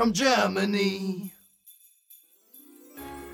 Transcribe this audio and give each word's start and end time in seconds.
from 0.00 0.14
Germany. 0.14 1.30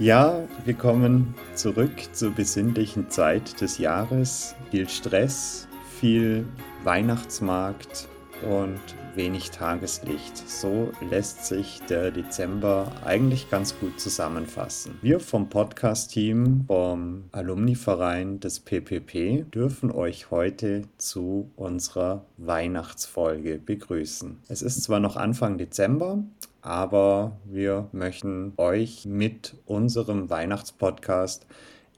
Ja, 0.01 0.49
wir 0.65 0.75
kommen 0.75 1.33
zurück 1.55 1.93
zur 2.13 2.33
besinnlichen 2.33 3.09
Zeit 3.09 3.61
des 3.61 3.79
Jahres. 3.79 4.57
Viel 4.73 4.89
Stress, 4.89 5.69
viel 6.01 6.45
Weihnachtsmarkt 6.83 8.09
und 8.43 8.81
wenig 9.17 9.51
Tageslicht. 9.51 10.37
So 10.37 10.93
lässt 11.09 11.47
sich 11.47 11.81
der 11.89 12.11
Dezember 12.11 12.93
eigentlich 13.05 13.51
ganz 13.51 13.79
gut 13.79 13.99
zusammenfassen. 13.99 14.99
Wir 15.03 15.21
vom 15.21 15.49
Podcast-Team 15.49 16.65
vom 16.67 17.25
Alumni-Verein 17.33 18.41
des 18.41 18.61
PPP 18.61 19.47
dürfen 19.53 19.91
euch 19.91 20.31
heute 20.31 20.83
zu 20.99 21.51
unserer 21.57 22.27
Weihnachtsfolge 22.37 23.59
begrüßen. 23.59 24.39
Es 24.49 24.63
ist 24.63 24.83
zwar 24.83 25.01
noch 25.01 25.17
Anfang 25.17 25.59
Dezember, 25.59 26.23
aber 26.67 27.39
wir 27.45 27.89
möchten 27.93 28.53
euch 28.57 29.07
mit 29.07 29.55
unserem 29.67 30.29
Weihnachtspodcast 30.29 31.47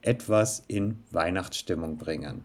etwas 0.03 0.63
in 0.69 1.03
Weihnachtsstimmung 1.11 1.97
bringen. 1.97 2.45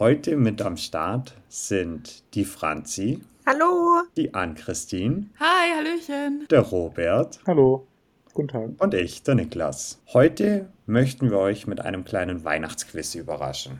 Heute 0.00 0.36
mit 0.36 0.60
am 0.60 0.76
Start 0.76 1.34
sind 1.48 2.24
die 2.34 2.44
Franzi. 2.44 3.20
Hallo. 3.46 4.02
Die 4.16 4.34
Ann-Christine. 4.34 5.26
Hi, 5.38 5.70
Hallöchen. 5.76 6.46
Der 6.50 6.62
Robert. 6.62 7.38
Hallo. 7.46 7.86
Guten 8.34 8.48
Tag. 8.48 8.70
Und 8.78 8.94
ich, 8.94 9.22
der 9.22 9.36
Niklas. 9.36 10.00
Heute 10.12 10.68
möchten 10.86 11.30
wir 11.30 11.38
euch 11.38 11.68
mit 11.68 11.80
einem 11.80 12.04
kleinen 12.04 12.44
Weihnachtsquiz 12.44 13.14
überraschen. 13.14 13.78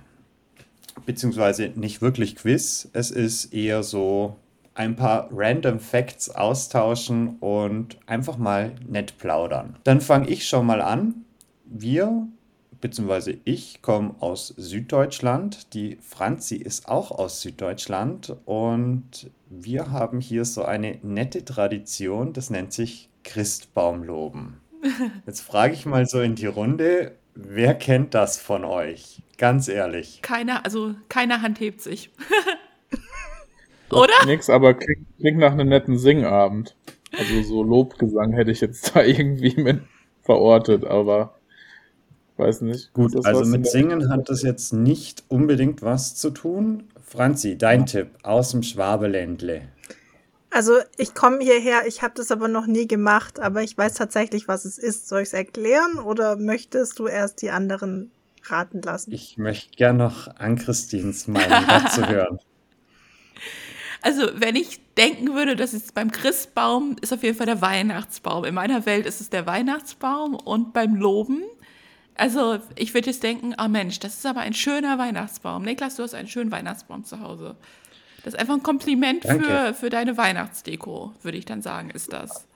Beziehungsweise 1.04 1.72
nicht 1.74 2.00
wirklich 2.00 2.36
Quiz, 2.36 2.88
es 2.92 3.10
ist 3.10 3.52
eher 3.52 3.82
so 3.82 4.36
ein 4.76 4.94
paar 4.94 5.28
random 5.32 5.80
Facts 5.80 6.30
austauschen 6.30 7.36
und 7.40 7.98
einfach 8.06 8.36
mal 8.36 8.74
nett 8.86 9.18
plaudern. 9.18 9.76
Dann 9.84 10.00
fange 10.00 10.28
ich 10.28 10.46
schon 10.46 10.66
mal 10.66 10.80
an. 10.80 11.24
Wir 11.64 12.28
beziehungsweise 12.80 13.38
ich 13.44 13.82
komme 13.82 14.14
aus 14.20 14.48
Süddeutschland. 14.56 15.74
Die 15.74 15.98
Franzi 16.00 16.56
ist 16.56 16.88
auch 16.88 17.10
aus 17.10 17.40
Süddeutschland 17.42 18.36
und 18.44 19.30
wir 19.48 19.90
haben 19.90 20.20
hier 20.20 20.44
so 20.44 20.64
eine 20.64 20.98
nette 21.02 21.44
Tradition, 21.44 22.32
das 22.32 22.50
nennt 22.50 22.72
sich 22.72 23.08
Christbaumloben. 23.24 24.60
Jetzt 25.26 25.40
frage 25.40 25.74
ich 25.74 25.86
mal 25.86 26.06
so 26.06 26.20
in 26.20 26.34
die 26.34 26.46
Runde, 26.46 27.16
wer 27.34 27.74
kennt 27.74 28.14
das 28.14 28.38
von 28.38 28.64
euch? 28.64 29.22
Ganz 29.38 29.68
ehrlich. 29.68 30.20
Keiner, 30.22 30.64
also 30.64 30.94
keine 31.08 31.42
Hand 31.42 31.60
hebt 31.60 31.80
sich. 31.80 32.10
Oder? 33.90 34.26
Nix, 34.26 34.50
aber 34.50 34.74
klingt, 34.74 35.06
klingt 35.18 35.38
nach 35.38 35.52
einem 35.52 35.68
netten 35.68 35.98
Singabend. 35.98 36.76
Also 37.16 37.42
so 37.42 37.62
Lobgesang 37.62 38.32
hätte 38.32 38.50
ich 38.50 38.60
jetzt 38.60 38.90
da 38.94 39.02
irgendwie 39.02 39.60
mit 39.60 39.80
verortet, 40.22 40.84
aber 40.84 41.34
weiß 42.36 42.62
nicht. 42.62 42.92
Gut, 42.92 43.24
also 43.24 43.44
mit 43.44 43.66
Singen 43.66 44.10
hat 44.10 44.28
das 44.28 44.42
jetzt 44.42 44.72
nicht 44.72 45.24
unbedingt 45.28 45.82
was 45.82 46.14
zu 46.14 46.30
tun. 46.30 46.84
Franzi, 47.02 47.56
dein 47.56 47.80
ja. 47.80 47.86
Tipp 47.86 48.08
aus 48.22 48.50
dem 48.50 48.62
Schwabeländle. 48.62 49.62
Also 50.50 50.74
ich 50.96 51.14
komme 51.14 51.38
hierher, 51.40 51.86
ich 51.86 52.02
habe 52.02 52.14
das 52.16 52.30
aber 52.30 52.48
noch 52.48 52.66
nie 52.66 52.86
gemacht, 52.86 53.40
aber 53.40 53.62
ich 53.62 53.76
weiß 53.76 53.94
tatsächlich, 53.94 54.48
was 54.48 54.64
es 54.64 54.78
ist. 54.78 55.08
Soll 55.08 55.22
ich 55.22 55.28
es 55.28 55.34
erklären 55.34 55.98
oder 55.98 56.36
möchtest 56.36 56.98
du 56.98 57.06
erst 57.06 57.42
die 57.42 57.50
anderen 57.50 58.10
raten 58.44 58.82
lassen? 58.82 59.12
Ich 59.12 59.38
möchte 59.38 59.76
gerne 59.76 59.98
noch 59.98 60.34
an 60.36 60.56
Christins 60.56 61.28
Meinung 61.28 61.64
dazu 61.68 62.06
hören. 62.08 62.38
Also, 64.06 64.28
wenn 64.34 64.54
ich 64.54 64.80
denken 64.96 65.34
würde, 65.34 65.56
dass 65.56 65.72
es 65.72 65.90
beim 65.90 66.12
Christbaum 66.12 66.96
ist 67.00 67.12
auf 67.12 67.24
jeden 67.24 67.36
Fall 67.36 67.46
der 67.46 67.60
Weihnachtsbaum. 67.60 68.44
In 68.44 68.54
meiner 68.54 68.86
Welt 68.86 69.04
ist 69.04 69.20
es 69.20 69.30
der 69.30 69.46
Weihnachtsbaum 69.46 70.36
und 70.36 70.72
beim 70.72 70.94
Loben 70.94 71.42
also 72.18 72.58
ich 72.76 72.94
würde 72.94 73.10
jetzt 73.10 73.22
denken, 73.22 73.54
oh 73.62 73.68
Mensch, 73.68 73.98
das 74.00 74.14
ist 74.14 74.26
aber 74.26 74.40
ein 74.40 74.54
schöner 74.54 74.98
Weihnachtsbaum. 74.98 75.62
Niklas, 75.62 75.96
du 75.96 76.02
hast 76.02 76.14
einen 76.14 76.28
schönen 76.28 76.50
Weihnachtsbaum 76.50 77.04
zu 77.04 77.20
Hause. 77.20 77.56
Das 78.24 78.34
ist 78.34 78.40
einfach 78.40 78.54
ein 78.54 78.62
Kompliment 78.62 79.24
für, 79.24 79.74
für 79.74 79.90
deine 79.90 80.16
Weihnachtsdeko, 80.16 81.12
würde 81.22 81.38
ich 81.38 81.44
dann 81.44 81.62
sagen, 81.62 81.90
ist 81.90 82.12
das. 82.12 82.46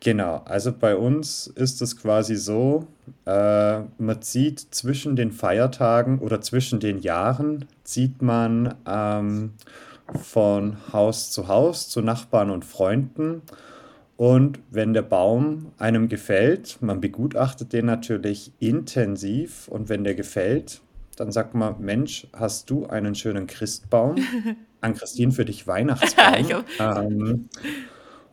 Genau, 0.00 0.42
also 0.44 0.72
bei 0.72 0.96
uns 0.96 1.46
ist 1.46 1.80
es 1.80 1.96
quasi 1.96 2.36
so, 2.36 2.86
äh, 3.24 3.80
man 3.98 4.20
zieht 4.20 4.60
zwischen 4.60 5.16
den 5.16 5.30
Feiertagen 5.30 6.18
oder 6.18 6.40
zwischen 6.40 6.80
den 6.80 6.98
Jahren, 6.98 7.66
zieht 7.84 8.20
man 8.20 8.74
ähm, 8.86 9.52
von 10.22 10.76
Haus 10.92 11.30
zu 11.30 11.48
Haus 11.48 11.88
zu 11.88 12.02
Nachbarn 12.02 12.50
und 12.50 12.64
Freunden 12.64 13.42
und 14.16 14.60
wenn 14.70 14.94
der 14.94 15.02
Baum 15.02 15.72
einem 15.78 16.08
gefällt, 16.08 16.78
man 16.80 17.00
begutachtet 17.00 17.72
den 17.72 17.86
natürlich 17.86 18.52
intensiv 18.60 19.68
und 19.68 19.88
wenn 19.88 20.04
der 20.04 20.14
gefällt, 20.14 20.80
dann 21.16 21.32
sagt 21.32 21.54
man, 21.54 21.80
Mensch, 21.80 22.26
hast 22.32 22.70
du 22.70 22.86
einen 22.86 23.14
schönen 23.14 23.46
Christbaum? 23.46 24.16
An 24.80 24.94
Christine 24.94 25.32
für 25.32 25.44
dich 25.44 25.66
Weihnachtsbaum. 25.66 26.64
ähm, 26.78 27.48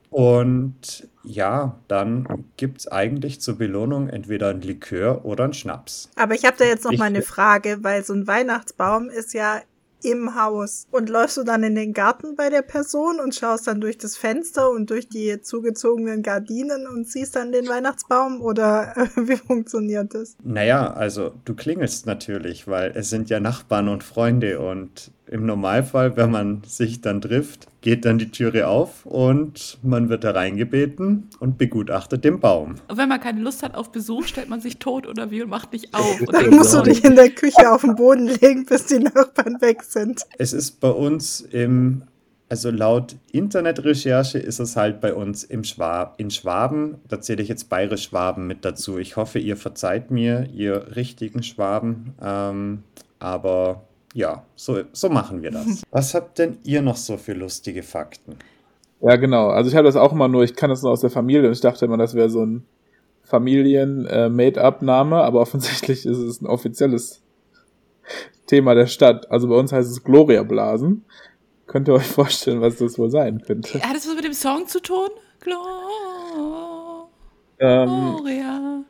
und 0.09 1.07
ja, 1.23 1.79
dann 1.87 2.45
gibt 2.57 2.81
es 2.81 2.87
eigentlich 2.89 3.39
zur 3.39 3.57
Belohnung 3.57 4.09
entweder 4.09 4.49
ein 4.49 4.61
Likör 4.61 5.23
oder 5.23 5.45
ein 5.45 5.53
Schnaps. 5.53 6.09
Aber 6.15 6.35
ich 6.35 6.43
habe 6.43 6.57
da 6.57 6.65
jetzt 6.65 6.83
noch 6.83 6.91
ich, 6.91 6.99
mal 6.99 7.05
eine 7.05 7.21
Frage, 7.21 7.77
weil 7.81 8.03
so 8.03 8.13
ein 8.13 8.27
Weihnachtsbaum 8.27 9.09
ist 9.09 9.33
ja 9.33 9.61
im 10.03 10.35
Haus. 10.35 10.87
Und 10.91 11.09
läufst 11.09 11.37
du 11.37 11.43
dann 11.43 11.63
in 11.63 11.75
den 11.75 11.93
Garten 11.93 12.35
bei 12.35 12.49
der 12.49 12.61
Person 12.61 13.19
und 13.19 13.35
schaust 13.35 13.67
dann 13.67 13.81
durch 13.81 13.97
das 13.97 14.17
Fenster 14.17 14.69
und 14.69 14.89
durch 14.89 15.07
die 15.07 15.41
zugezogenen 15.41 16.23
Gardinen 16.23 16.87
und 16.87 17.07
siehst 17.07 17.35
dann 17.35 17.51
den 17.51 17.67
Weihnachtsbaum 17.67 18.41
oder 18.41 18.93
äh, 18.97 19.07
wie 19.27 19.37
funktioniert 19.37 20.13
das? 20.13 20.35
Naja, 20.43 20.93
also 20.93 21.33
du 21.45 21.55
klingelst 21.55 22.05
natürlich, 22.05 22.67
weil 22.67 22.91
es 22.95 23.09
sind 23.09 23.29
ja 23.29 23.39
Nachbarn 23.39 23.87
und 23.87 24.03
Freunde 24.03 24.59
und 24.59 25.11
im 25.31 25.45
Normalfall, 25.45 26.17
wenn 26.17 26.29
man 26.29 26.61
sich 26.65 27.01
dann 27.01 27.21
trifft, 27.21 27.67
geht 27.79 28.05
dann 28.05 28.19
die 28.19 28.29
Türe 28.29 28.67
auf 28.67 29.05
und 29.05 29.79
man 29.81 30.09
wird 30.09 30.23
hereingebeten 30.25 31.29
und 31.39 31.57
begutachtet 31.57 32.25
den 32.25 32.39
Baum. 32.39 32.75
Und 32.89 32.97
wenn 32.97 33.09
man 33.09 33.19
keine 33.19 33.41
Lust 33.41 33.63
hat 33.63 33.73
auf 33.73 33.91
Besuch, 33.91 34.27
stellt 34.27 34.49
man 34.49 34.59
sich 34.61 34.77
tot 34.77 35.07
oder 35.07 35.31
wie 35.31 35.41
und 35.41 35.49
macht 35.49 35.71
nicht 35.71 35.93
auf. 35.93 36.19
dann 36.31 36.49
musst 36.51 36.73
du 36.73 36.81
dich 36.81 37.03
in 37.03 37.15
der 37.15 37.29
Küche 37.29 37.71
auf 37.71 37.81
den 37.81 37.95
Boden 37.95 38.27
legen, 38.27 38.65
bis 38.65 38.85
die 38.87 38.99
Nachbarn 38.99 39.61
weg 39.61 39.83
sind. 39.83 40.21
Es 40.37 40.53
ist 40.53 40.79
bei 40.79 40.89
uns 40.89 41.41
im 41.41 42.03
also 42.49 42.69
laut 42.69 43.15
Internetrecherche 43.31 44.37
ist 44.37 44.59
es 44.59 44.75
halt 44.75 44.99
bei 44.99 45.13
uns 45.13 45.45
im 45.45 45.63
Schwab, 45.63 46.15
in 46.17 46.29
Schwaben, 46.29 46.95
da 47.07 47.21
zähle 47.21 47.41
ich 47.41 47.47
jetzt 47.47 47.69
bayerisch 47.69 48.03
Schwaben 48.03 48.45
mit 48.45 48.65
dazu. 48.65 48.97
Ich 48.97 49.15
hoffe, 49.15 49.39
ihr 49.39 49.55
verzeiht 49.55 50.11
mir, 50.11 50.49
ihr 50.53 50.97
richtigen 50.97 51.43
Schwaben. 51.43 52.13
Ähm, 52.21 52.83
aber 53.19 53.83
ja, 54.13 54.45
so, 54.55 54.81
so 54.91 55.09
machen 55.09 55.41
wir 55.41 55.51
das. 55.51 55.81
Was 55.91 56.13
habt 56.13 56.39
denn 56.39 56.57
ihr 56.63 56.81
noch 56.81 56.97
so 56.97 57.17
für 57.17 57.33
lustige 57.33 57.83
Fakten? 57.83 58.35
Ja, 59.01 59.15
genau. 59.15 59.47
Also 59.49 59.69
ich 59.69 59.75
habe 59.75 59.85
das 59.85 59.95
auch 59.95 60.11
immer 60.11 60.27
nur, 60.27 60.43
ich 60.43 60.55
kann 60.55 60.69
das 60.69 60.83
nur 60.83 60.91
aus 60.91 61.01
der 61.01 61.09
Familie 61.09 61.47
und 61.47 61.53
ich 61.53 61.61
dachte 61.61 61.85
immer, 61.85 61.97
das 61.97 62.13
wäre 62.13 62.29
so 62.29 62.45
ein 62.45 62.65
Familien-Made-up-Name, 63.23 65.15
aber 65.15 65.41
offensichtlich 65.41 66.05
ist 66.05 66.17
es 66.17 66.41
ein 66.41 66.47
offizielles 66.47 67.21
Thema 68.45 68.75
der 68.75 68.87
Stadt. 68.87 69.31
Also 69.31 69.47
bei 69.47 69.55
uns 69.55 69.71
heißt 69.71 69.89
es 69.89 70.03
Gloria-Blasen. 70.03 71.05
Könnt 71.67 71.87
ihr 71.87 71.93
euch 71.93 72.07
vorstellen, 72.07 72.59
was 72.61 72.75
das 72.77 72.99
wohl 72.99 73.09
sein 73.09 73.41
könnte? 73.41 73.81
Hat 73.81 73.95
das 73.95 74.07
was 74.07 74.15
mit 74.15 74.25
dem 74.25 74.33
Song 74.33 74.67
zu 74.67 74.81
tun? 74.81 75.09
Ähm, 77.59 77.87
Gloria. 78.17 78.57
Ähm, 78.57 78.85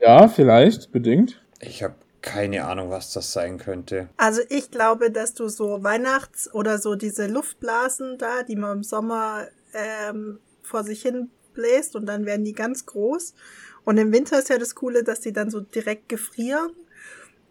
ja, 0.00 0.28
vielleicht, 0.28 0.92
bedingt. 0.92 1.42
Ich 1.60 1.82
habe 1.82 1.94
keine 2.26 2.64
Ahnung, 2.64 2.90
was 2.90 3.12
das 3.12 3.32
sein 3.32 3.56
könnte. 3.56 4.08
Also 4.16 4.42
ich 4.48 4.72
glaube, 4.72 5.10
dass 5.12 5.32
du 5.32 5.48
so 5.48 5.84
Weihnachts- 5.84 6.52
oder 6.52 6.78
so 6.78 6.96
diese 6.96 7.28
Luftblasen 7.28 8.18
da, 8.18 8.42
die 8.42 8.56
man 8.56 8.78
im 8.78 8.82
Sommer 8.82 9.46
ähm, 9.72 10.40
vor 10.62 10.82
sich 10.82 11.02
hin 11.02 11.30
bläst 11.54 11.94
und 11.94 12.04
dann 12.06 12.26
werden 12.26 12.44
die 12.44 12.52
ganz 12.52 12.84
groß. 12.84 13.32
Und 13.84 13.96
im 13.98 14.12
Winter 14.12 14.40
ist 14.40 14.50
ja 14.50 14.58
das 14.58 14.74
Coole, 14.74 15.04
dass 15.04 15.20
die 15.20 15.32
dann 15.32 15.50
so 15.50 15.60
direkt 15.60 16.08
gefrieren. 16.08 16.72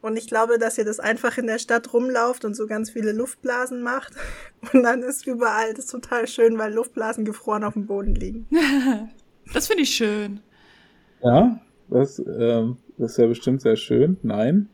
Und 0.01 0.17
ich 0.17 0.27
glaube, 0.27 0.59
dass 0.59 0.77
ihr 0.77 0.85
das 0.85 0.99
einfach 0.99 1.37
in 1.37 1.47
der 1.47 1.57
Stadt 1.57 1.93
rumlauft 1.93 2.43
und 2.43 2.53
so 2.53 2.67
ganz 2.67 2.91
viele 2.91 3.13
Luftblasen 3.13 3.81
macht. 3.81 4.13
Und 4.73 4.83
dann 4.83 5.01
ist 5.01 5.25
überall 5.25 5.73
das 5.73 5.87
total 5.87 6.27
schön, 6.27 6.59
weil 6.59 6.73
Luftblasen 6.73 7.25
gefroren 7.25 7.63
auf 7.63 7.73
dem 7.73 7.87
Boden 7.87 8.13
liegen. 8.13 8.47
das 9.53 9.67
finde 9.67 9.83
ich 9.83 9.95
schön. 9.95 10.41
Ja, 11.23 11.59
das, 11.89 12.19
ähm, 12.19 12.77
das 12.97 13.11
ist 13.11 13.17
ja 13.17 13.27
bestimmt 13.27 13.61
sehr 13.61 13.75
schön. 13.75 14.17
Nein. 14.23 14.69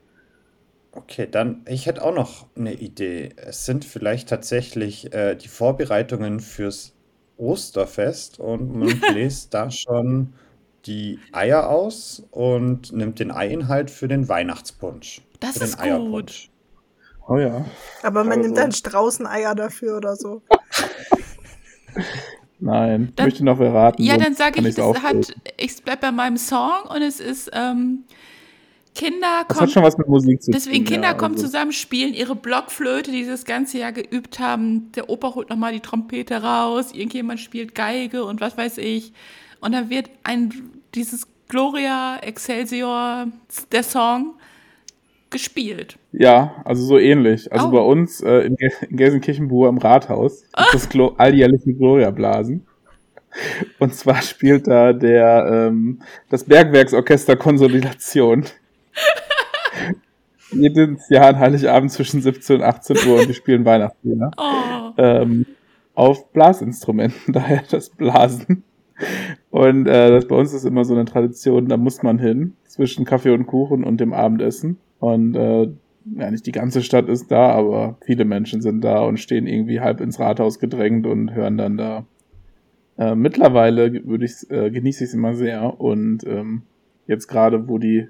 Okay, 0.94 1.28
dann, 1.30 1.66
ich 1.68 1.86
hätte 1.86 2.04
auch 2.04 2.14
noch 2.14 2.48
eine 2.56 2.74
Idee. 2.74 3.30
Es 3.38 3.66
sind 3.66 3.86
vielleicht 3.86 4.30
tatsächlich 4.30 5.14
äh, 5.14 5.36
die 5.36 5.48
Vorbereitungen 5.48 6.40
fürs 6.42 6.94
Osterfest 7.38 8.40
und 8.40 8.76
man 8.76 9.00
bläst 9.12 9.54
da 9.54 9.72
schon 9.72 10.34
die 10.86 11.20
Eier 11.32 11.70
aus 11.70 12.24
und 12.32 12.92
nimmt 12.92 13.20
den 13.20 13.32
Eiinhalt 13.32 13.90
für 13.90 14.08
den 14.08 14.28
Weihnachtspunsch. 14.28 15.22
Das 15.40 15.58
ist 15.58 15.80
gut. 15.80 16.50
Oh 17.28 17.38
ja. 17.38 17.66
Aber 18.04 18.24
man 18.24 18.40
also. 18.40 18.42
nimmt 18.42 18.58
dann 18.58 18.72
Straußeneier 18.72 19.56
dafür 19.56 19.98
oder 19.98 20.16
so. 20.16 20.42
Nein, 22.62 23.12
Dann- 23.16 23.26
möchte 23.26 23.44
noch 23.44 23.60
wer 23.60 23.74
raten. 23.74 24.04
Ja, 24.04 24.18
dann 24.18 24.36
sage 24.36 24.62
ich, 24.66 24.76
das 24.76 25.02
hat, 25.04 25.34
ich 25.58 25.84
bleib 25.84 26.00
bei 26.02 26.12
meinem 26.12 26.38
Song 26.38 26.84
und 26.90 27.02
es 27.02 27.20
ist 27.20 27.50
ähm, 27.54 28.04
Kinder 28.94 29.46
Das 29.48 29.58
kommen. 29.58 29.68
hat 29.68 29.72
schon 29.74 29.84
was 29.84 29.98
mit 29.98 30.08
Musik 30.08 30.44
zu 30.44 30.52
Deswegen 30.52 30.86
tun. 30.86 30.94
Kinder 30.94 31.08
ja, 31.10 31.14
kommen 31.16 31.36
also. 31.36 31.48
zusammen, 31.48 31.72
spielen 31.72 32.14
ihre 32.14 32.36
Blockflöte, 32.36 33.12
die 33.12 33.24
sie 33.24 33.30
das 33.32 33.46
ganze 33.46 33.80
Jahr 33.80 33.92
geübt 33.94 34.40
haben. 34.40 34.92
Der 34.94 35.10
Opa 35.10 35.34
holt 35.34 35.50
nochmal 35.50 35.74
die 35.74 35.80
Trompete 35.80 36.44
raus, 36.44 36.92
irgendjemand 36.94 37.40
spielt 37.40 37.74
Geige 37.74 38.26
und 38.26 38.42
was 38.42 38.58
weiß 38.58 38.78
ich. 38.78 39.14
Und 39.60 39.72
dann 39.72 39.90
wird 39.90 40.10
ein 40.24 40.54
dieses 40.94 41.28
Gloria 41.48 42.18
Excelsior, 42.18 43.28
der 43.72 43.84
Song, 43.84 44.36
gespielt. 45.32 45.98
Ja, 46.12 46.56
also 46.66 46.84
so 46.84 46.98
ähnlich. 47.00 47.52
Also 47.52 47.68
Oh. 47.68 47.72
bei 47.72 47.80
uns 47.80 48.22
äh, 48.22 48.40
in, 48.42 48.56
Gel 48.56 48.72
in 48.90 48.98
Gelsenkirchen-Buhr 48.98 49.70
im 49.70 49.78
Rathaus 49.78 50.44
Ah. 50.54 50.66
ist 50.66 50.74
das 50.74 50.90
Glo 50.90 51.14
alljährliche 51.18 51.74
Gloria-Blasen. 51.74 52.66
Und 53.80 53.96
zwar 53.96 54.22
spielt 54.22 54.68
da 54.68 54.92
der 54.94 55.68
ähm, 55.70 56.02
das 56.30 56.44
Bergwerksorchester 56.44 57.38
Konsolidation. 57.38 58.46
Jedes 60.52 61.08
Jahr 61.10 61.30
an 61.30 61.40
Heiligabend 61.40 61.92
zwischen 61.92 62.22
17 62.22 62.58
und 62.58 62.64
18 62.64 62.98
Uhr 63.08 63.22
und 63.22 63.30
die 63.30 63.34
spielen 63.34 63.64
Weihnachtslieder. 63.64 64.32
Oh, 64.38 64.92
ähm, 64.98 65.46
auf 65.96 66.32
Blasinstrumenten, 66.34 67.34
daher 67.34 67.64
das 67.72 67.90
Blasen. 67.90 68.64
Und 69.50 69.88
äh, 69.88 70.10
das 70.12 70.28
bei 70.28 70.36
uns 70.36 70.54
ist 70.54 70.66
immer 70.66 70.84
so 70.84 70.94
eine 70.94 71.06
Tradition, 71.06 71.70
da 71.70 71.78
muss 71.78 72.04
man 72.04 72.20
hin, 72.20 72.56
zwischen 72.68 73.06
Kaffee 73.06 73.32
und 73.32 73.48
Kuchen 73.48 73.84
und 73.86 74.00
dem 74.02 74.12
Abendessen. 74.14 74.78
Und 75.02 75.36
äh, 75.36 75.68
ja, 76.16 76.32
nicht 76.32 76.46
die 76.46 76.52
ganze 76.54 76.82
Stadt 76.82 77.10
ist 77.10 77.30
da, 77.32 77.50
aber 77.52 77.98
viele 78.06 78.24
Menschen 78.24 78.62
sind 78.62 78.82
da 78.84 79.02
und 79.02 79.18
stehen 79.20 79.46
irgendwie 79.48 79.82
halb 79.82 80.00
ins 80.00 80.20
Rathaus 80.20 80.58
gedrängt 80.60 81.06
und 81.06 81.34
hören 81.36 81.58
dann 81.58 81.76
da. 81.78 82.06
Äh, 82.98 83.16
mittlerweile 83.16 84.06
würde 84.06 84.26
ich 84.26 84.50
äh, 84.50 84.70
genieße 84.72 85.04
ich 85.04 85.10
es 85.10 85.14
immer 85.14 85.34
sehr 85.36 85.80
und 85.82 86.24
ähm, 86.26 86.62
jetzt 87.08 87.28
gerade, 87.28 87.68
wo 87.68 87.78
die 87.78 88.08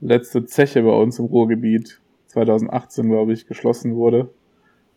letzte 0.00 0.44
Zeche 0.44 0.82
bei 0.82 0.90
uns 0.92 1.18
im 1.18 1.24
Ruhrgebiet 1.26 2.00
2018, 2.26 3.08
glaube 3.08 3.32
ich, 3.32 3.46
geschlossen 3.46 3.94
wurde, 3.96 4.28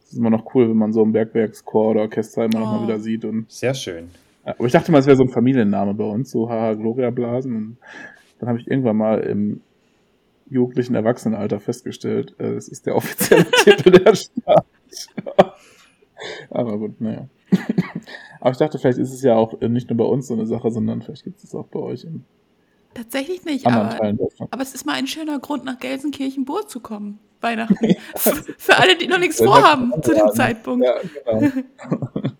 es 0.04 0.12
ist 0.14 0.18
immer 0.20 0.30
noch 0.30 0.54
cool, 0.56 0.70
wenn 0.70 0.78
man 0.78 0.92
so 0.94 1.04
einen 1.04 1.14
Bergwerkschor 1.14 1.92
oder 1.92 2.02
Orchester 2.02 2.46
immer 2.46 2.60
noch 2.60 2.68
Oh. 2.72 2.78
mal 2.80 2.84
wieder 2.84 3.00
sieht. 3.00 3.24
Und, 3.26 3.50
Sehr 3.52 3.74
schön. 3.74 4.06
ja, 4.46 4.54
aber 4.58 4.66
ich 4.66 4.72
dachte 4.74 4.92
mal, 4.92 5.00
es 5.00 5.06
wäre 5.08 5.18
so 5.18 5.24
ein 5.24 5.30
Familienname 5.30 5.94
bei 5.94 6.06
uns, 6.06 6.32
so 6.32 6.50
Haha 6.50 6.74
Gloria 6.74 7.10
Blasen. 7.12 7.56
Und 7.56 7.78
dann 8.40 8.50
habe 8.50 8.60
ich 8.60 8.68
irgendwann 8.70 8.98
mal 8.98 9.20
im 9.20 9.62
jugendlichen 10.50 10.96
Erwachsenenalter 10.96 11.60
festgestellt, 11.60 12.36
äh, 12.40 12.54
es 12.54 12.68
ist 12.68 12.86
der 12.86 12.96
offizielle 12.96 13.46
Titel 13.64 13.92
der 13.92 14.16
Stadt. 14.16 14.66
aber 16.50 16.78
gut, 16.78 17.00
naja. 17.02 17.28
aber 18.40 18.52
ich 18.52 18.58
dachte, 18.58 18.80
vielleicht 18.80 18.98
ist 19.00 19.14
es 19.14 19.22
ja 19.22 19.36
auch 19.36 19.62
äh, 19.62 19.70
nicht 19.70 19.90
nur 19.90 19.98
bei 19.98 20.04
uns 20.06 20.28
so 20.28 20.34
eine 20.34 20.46
Sache, 20.46 20.72
sondern 20.72 21.02
vielleicht 21.02 21.24
gibt 21.24 21.38
es 21.38 21.46
es 21.46 21.56
auch 21.56 21.68
bei 21.68 21.80
euch 21.80 22.04
in 22.04 22.24
tatsächlich 22.94 23.46
nicht, 23.46 23.66
anderen 23.68 23.88
aber, 23.90 23.98
Teilen 24.00 24.18
Deutschlands. 24.18 24.52
aber 24.54 24.62
es 24.64 24.74
ist 24.74 24.86
mal 24.86 24.94
ein 24.94 25.06
schöner 25.08 25.40
Grund, 25.40 25.64
nach 25.66 25.78
Gelsenkirchen-Burg 25.80 26.70
zu 26.70 26.80
kommen. 26.80 27.20
Weihnachten. 27.42 27.76
F- 28.16 28.56
Für 28.58 28.78
alle, 28.78 28.98
die 28.98 29.06
noch 29.06 29.20
nichts 29.20 29.38
Ja, 29.40 29.46
vorhaben 29.46 29.94
zu 30.02 30.14
dem. 30.16 30.32
Zeitpunkt. 30.34 30.84
Ja, 30.84 30.96
genau. 31.40 32.10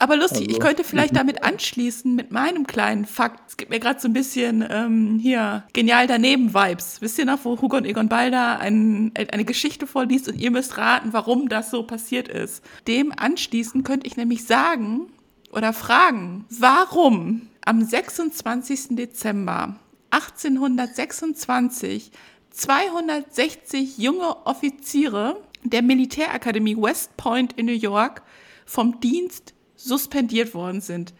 Aber 0.00 0.16
lustig, 0.16 0.42
Also- 0.42 0.50
ich 0.50 0.60
könnte 0.60 0.84
vielleicht 0.84 1.16
damit 1.16 1.42
anschließen 1.42 2.14
mit 2.14 2.30
meinem 2.30 2.66
kleinen 2.66 3.04
Fakt. 3.04 3.40
Es 3.50 3.56
gibt 3.56 3.70
mir 3.70 3.80
gerade 3.80 4.00
so 4.00 4.08
ein 4.08 4.12
bisschen 4.12 4.64
ähm, 4.68 5.18
hier 5.20 5.64
genial 5.72 6.06
daneben 6.06 6.54
Vibes. 6.54 7.00
Wisst 7.00 7.18
ihr 7.18 7.24
noch, 7.24 7.44
wo 7.44 7.60
Hugo 7.60 7.76
und 7.78 7.84
Egon 7.84 8.08
Balder 8.08 8.60
ein, 8.60 9.12
eine 9.16 9.44
Geschichte 9.44 9.86
vorliest 9.86 10.28
und 10.28 10.38
ihr 10.38 10.50
müsst 10.50 10.76
raten, 10.78 11.12
warum 11.12 11.48
das 11.48 11.70
so 11.70 11.82
passiert 11.82 12.28
ist. 12.28 12.62
Dem 12.86 13.12
anschließend 13.16 13.84
könnte 13.84 14.06
ich 14.06 14.16
nämlich 14.16 14.44
sagen 14.44 15.08
oder 15.50 15.72
fragen, 15.72 16.44
warum 16.50 17.48
am 17.64 17.82
26. 17.82 18.88
Dezember 18.90 19.76
1826 20.10 22.12
260 22.50 23.98
junge 23.98 24.46
Offiziere 24.46 25.40
der 25.64 25.82
Militärakademie 25.82 26.76
West 26.76 27.16
Point 27.16 27.52
in 27.54 27.66
New 27.66 27.72
York 27.72 28.22
vom 28.64 29.00
Dienst 29.00 29.54
suspendiert 29.78 30.52
worden 30.54 30.80
sind. 30.80 31.14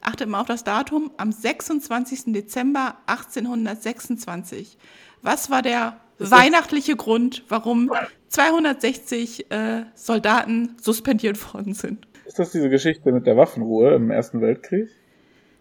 Achte 0.00 0.26
mal 0.26 0.40
auf 0.40 0.46
das 0.46 0.64
Datum, 0.64 1.10
am 1.16 1.32
26. 1.32 2.32
Dezember 2.32 2.96
1826. 3.06 4.76
Was 5.22 5.50
war 5.50 5.62
der 5.62 5.98
weihnachtliche 6.18 6.94
Grund, 6.96 7.42
warum 7.48 7.90
260 8.28 9.50
äh, 9.50 9.84
Soldaten 9.94 10.76
suspendiert 10.80 11.52
worden 11.54 11.74
sind? 11.74 12.06
Ist 12.26 12.38
das 12.38 12.52
diese 12.52 12.68
Geschichte 12.70 13.12
mit 13.12 13.26
der 13.26 13.36
Waffenruhe 13.36 13.94
im 13.94 14.10
Ersten 14.10 14.40
Weltkrieg? 14.40 14.88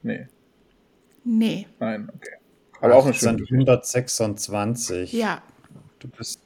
Nee, 0.02 0.28
Nee. 1.24 1.68
nein, 1.80 2.10
okay. 2.14 2.34
Aber 2.82 2.96
auch 2.96 3.06
eine 3.06 3.14
schöne 3.14 3.38
Geschichte. 3.38 3.56
1826. 3.72 5.14
Ja. 5.14 5.42
Du 6.00 6.10
bist 6.10 6.42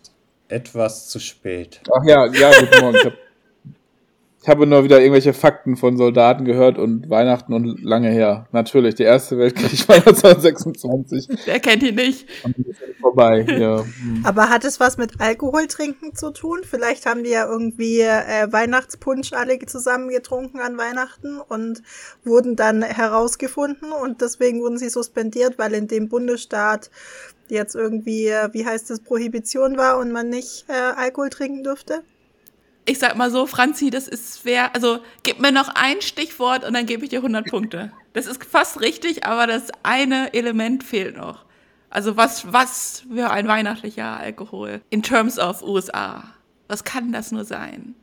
etwas 0.50 1.10
zu 1.10 1.20
spät. 1.20 1.82
Ach 1.92 2.06
ja, 2.06 2.28
ja, 2.32 2.52
guten 2.60 2.82
Morgen. 2.82 2.98
Ich, 2.98 3.06
hab, 3.06 3.14
ich 4.48 4.50
habe 4.50 4.66
nur 4.66 4.86
wieder 4.86 5.02
irgendwelche 5.02 5.34
Fakten 5.34 5.76
von 5.76 5.98
Soldaten 5.98 6.46
gehört 6.46 6.78
und 6.78 7.10
Weihnachten 7.10 7.52
und 7.52 7.84
lange 7.84 8.10
her. 8.10 8.48
Natürlich, 8.54 8.96
der 8.96 9.08
Erste 9.08 9.38
Weltkrieg 9.38 9.90
war 9.90 9.98
1926 9.98 11.28
Wer 11.44 11.60
kennt 11.60 11.84
ihn 11.84 11.96
nicht? 11.96 12.26
vorbei. 13.02 13.46
Ja. 13.46 13.84
hm. 13.84 14.22
Aber 14.24 14.50
hat 14.50 14.64
es 14.64 14.80
was 14.80 14.98
mit 14.98 15.20
Alkoholtrinken 15.20 16.16
zu 16.16 16.32
tun? 16.32 16.60
Vielleicht 16.64 17.06
haben 17.06 17.26
die 17.26 17.32
ja 17.32 17.46
irgendwie 17.46 18.00
äh, 18.00 18.48
Weihnachtspunsch 18.50 19.34
alle 19.34 19.60
zusammen 19.60 20.08
getrunken 20.08 20.60
an 20.60 20.78
Weihnachten 20.78 21.42
und 21.42 21.84
wurden 22.24 22.56
dann 22.56 22.84
herausgefunden 22.84 23.92
und 23.92 24.22
deswegen 24.22 24.62
wurden 24.62 24.78
sie 24.78 24.88
suspendiert, 24.88 25.58
weil 25.58 25.74
in 25.74 25.90
dem 25.90 26.08
Bundesstaat 26.08 26.90
jetzt 27.50 27.76
irgendwie, 27.76 28.28
äh, 28.28 28.48
wie 28.54 28.66
heißt 28.66 28.92
es, 28.92 29.02
Prohibition 29.02 29.76
war 29.76 29.98
und 29.98 30.14
man 30.14 30.30
nicht 30.30 30.64
äh, 30.70 30.74
Alkohol 30.96 31.32
trinken 31.32 31.66
durfte. 31.66 32.04
Ich 32.90 33.00
sag 33.00 33.18
mal 33.18 33.30
so, 33.30 33.46
Franzi, 33.46 33.90
das 33.90 34.08
ist 34.08 34.40
schwer. 34.42 34.74
Also, 34.74 35.00
gib 35.24 35.40
mir 35.42 35.52
noch 35.52 35.68
ein 35.76 36.02
Stichwort 36.02 36.64
und 36.66 36.74
dann 36.74 36.86
gebe 36.86 37.04
ich 37.04 37.10
dir 37.10 37.20
100 37.20 37.46
Punkte. 37.50 37.92
Das 38.14 38.26
ist 38.28 38.44
fast 38.44 38.80
richtig, 38.82 39.26
aber 39.26 39.46
das 39.46 39.70
eine 39.84 40.34
Element 40.34 40.84
fehlt 40.84 41.18
noch. 41.18 41.46
Also, 41.90 42.16
was, 42.16 42.52
was 42.54 43.04
für 43.14 43.30
ein 43.30 43.48
weihnachtlicher 43.48 44.18
Alkohol 44.18 44.82
in 44.90 45.04
terms 45.04 45.38
of 45.38 45.62
USA? 45.64 46.24
Was 46.70 46.84
kann 46.86 47.12
das 47.12 47.32
nur 47.32 47.44
sein? 47.44 47.94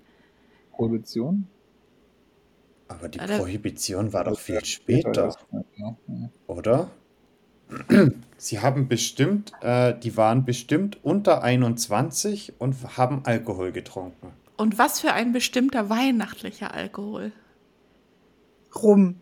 Prohibition? 0.72 1.46
Aber 2.88 3.08
die 3.08 3.18
da- 3.18 3.38
Prohibition 3.38 4.12
war 4.12 4.24
doch 4.24 4.38
viel 4.38 4.62
später, 4.64 5.34
oder? 6.46 6.90
Sie 8.36 8.60
haben 8.60 8.88
bestimmt, 8.88 9.52
äh, 9.62 9.98
die 9.98 10.16
waren 10.18 10.44
bestimmt 10.44 11.02
unter 11.02 11.42
21 11.42 12.52
und 12.58 12.76
haben 12.98 13.22
Alkohol 13.24 13.72
getrunken. 13.72 14.32
Und 14.56 14.78
was 14.78 15.00
für 15.00 15.12
ein 15.12 15.32
bestimmter 15.32 15.90
weihnachtlicher 15.90 16.72
Alkohol? 16.72 17.32
Rum. 18.74 19.20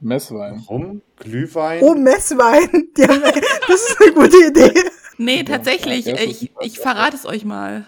Messwein. 0.00 0.58
Rum, 0.68 1.02
Glühwein. 1.16 1.82
Oh, 1.82 1.94
Messwein. 1.94 2.88
Das 2.96 3.80
ist 3.80 4.00
eine 4.00 4.12
gute 4.12 4.36
Idee. 4.48 4.74
Nee, 5.18 5.44
tatsächlich. 5.44 6.06
ich, 6.06 6.50
ich 6.60 6.78
verrate 6.78 7.16
es 7.16 7.24
euch 7.24 7.44
mal. 7.44 7.86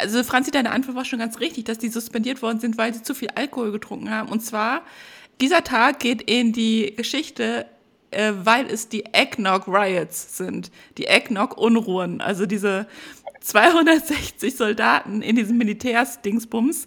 Also, 0.00 0.22
Franzi, 0.24 0.50
deine 0.50 0.70
Antwort 0.70 0.96
war 0.96 1.04
schon 1.04 1.18
ganz 1.18 1.40
richtig, 1.40 1.64
dass 1.64 1.78
die 1.78 1.88
suspendiert 1.88 2.42
worden 2.42 2.60
sind, 2.60 2.78
weil 2.78 2.94
sie 2.94 3.02
zu 3.02 3.14
viel 3.14 3.28
Alkohol 3.34 3.72
getrunken 3.72 4.10
haben. 4.10 4.28
Und 4.28 4.40
zwar, 4.40 4.82
dieser 5.40 5.64
Tag 5.64 6.00
geht 6.00 6.22
in 6.22 6.52
die 6.52 6.94
Geschichte, 6.96 7.66
äh, 8.10 8.32
weil 8.42 8.66
es 8.66 8.88
die 8.88 9.04
Eggnog 9.12 9.68
Riots 9.68 10.36
sind. 10.36 10.70
Die 10.98 11.06
Eggnog 11.06 11.56
Unruhen. 11.56 12.20
Also 12.20 12.46
diese 12.46 12.86
260 13.40 14.56
Soldaten 14.56 15.22
in 15.22 15.36
diesem 15.36 15.58
Militärsdingsbums 15.58 16.86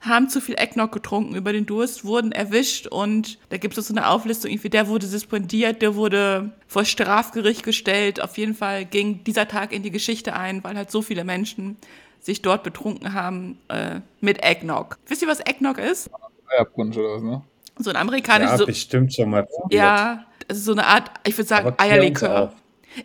haben 0.00 0.28
zu 0.28 0.40
viel 0.40 0.56
Eggnog 0.58 0.92
getrunken 0.92 1.34
über 1.34 1.52
den 1.52 1.66
Durst, 1.66 2.04
wurden 2.04 2.32
erwischt 2.32 2.86
und 2.86 3.38
da 3.48 3.56
gibt 3.56 3.76
es 3.78 3.88
so 3.88 3.94
eine 3.94 4.08
Auflistung, 4.08 4.50
irgendwie 4.50 4.68
der 4.68 4.88
wurde 4.88 5.06
suspendiert, 5.06 5.80
der 5.80 5.94
wurde 5.94 6.50
vor 6.66 6.84
Strafgericht 6.84 7.62
gestellt. 7.62 8.20
Auf 8.20 8.36
jeden 8.36 8.54
Fall 8.54 8.84
ging 8.84 9.24
dieser 9.24 9.48
Tag 9.48 9.72
in 9.72 9.82
die 9.82 9.90
Geschichte 9.90 10.34
ein, 10.34 10.62
weil 10.62 10.76
halt 10.76 10.90
so 10.90 11.00
viele 11.00 11.24
Menschen 11.24 11.78
sich 12.20 12.42
dort 12.42 12.62
betrunken 12.62 13.14
haben 13.14 13.58
äh, 13.68 14.00
mit 14.20 14.42
Eggnog. 14.42 14.98
Wisst 15.06 15.22
ihr, 15.22 15.28
was 15.28 15.40
Eggnog 15.40 15.78
ist? 15.78 16.10
Eierpunsch 16.48 16.96
oder 16.96 17.14
was, 17.14 17.22
ne? 17.22 17.42
So 17.78 17.90
ein 17.90 17.96
ja, 17.96 18.02
amerikanisches, 18.02 18.58
so, 18.58 18.66
bestimmt 18.66 19.12
schon 19.14 19.30
mal 19.30 19.44
probiert. 19.44 19.72
ja, 19.82 20.26
es 20.48 20.58
ist 20.58 20.64
so 20.64 20.72
eine 20.72 20.86
Art, 20.86 21.10
ich 21.26 21.36
würde 21.36 21.48
sagen, 21.48 21.74
Eierlikör. 21.78 22.52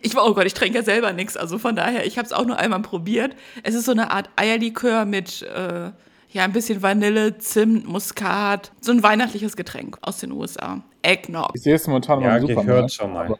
Ich 0.02 0.14
war, 0.14 0.24
oh 0.24 0.34
Gott, 0.34 0.46
ich 0.46 0.54
trinke 0.54 0.78
ja 0.78 0.84
selber 0.84 1.12
nichts, 1.12 1.36
also 1.36 1.58
von 1.58 1.74
daher, 1.74 2.06
ich 2.06 2.16
habe 2.16 2.24
es 2.26 2.32
auch 2.32 2.44
nur 2.46 2.56
einmal 2.58 2.80
probiert. 2.80 3.34
Es 3.64 3.74
ist 3.74 3.86
so 3.86 3.92
eine 3.92 4.12
Art 4.12 4.30
Eierlikör 4.36 5.04
mit, 5.04 5.42
äh, 5.42 5.90
ja, 6.32 6.44
ein 6.44 6.52
bisschen 6.52 6.80
Vanille, 6.80 7.38
Zimt, 7.38 7.88
Muskat, 7.88 8.70
so 8.80 8.92
ein 8.92 9.02
weihnachtliches 9.02 9.56
Getränk 9.56 9.98
aus 10.02 10.18
den 10.18 10.30
USA. 10.30 10.80
Eggnog. 11.02 11.50
Ich 11.54 11.62
sehe 11.62 11.74
es 11.74 11.86
momentan 11.88 12.20
Ja, 12.20 12.28
mal 12.28 12.36
im 12.40 12.46
gehört 12.46 12.90
Supermarkt. 12.90 12.92
schon 12.92 13.12
mal. 13.12 13.34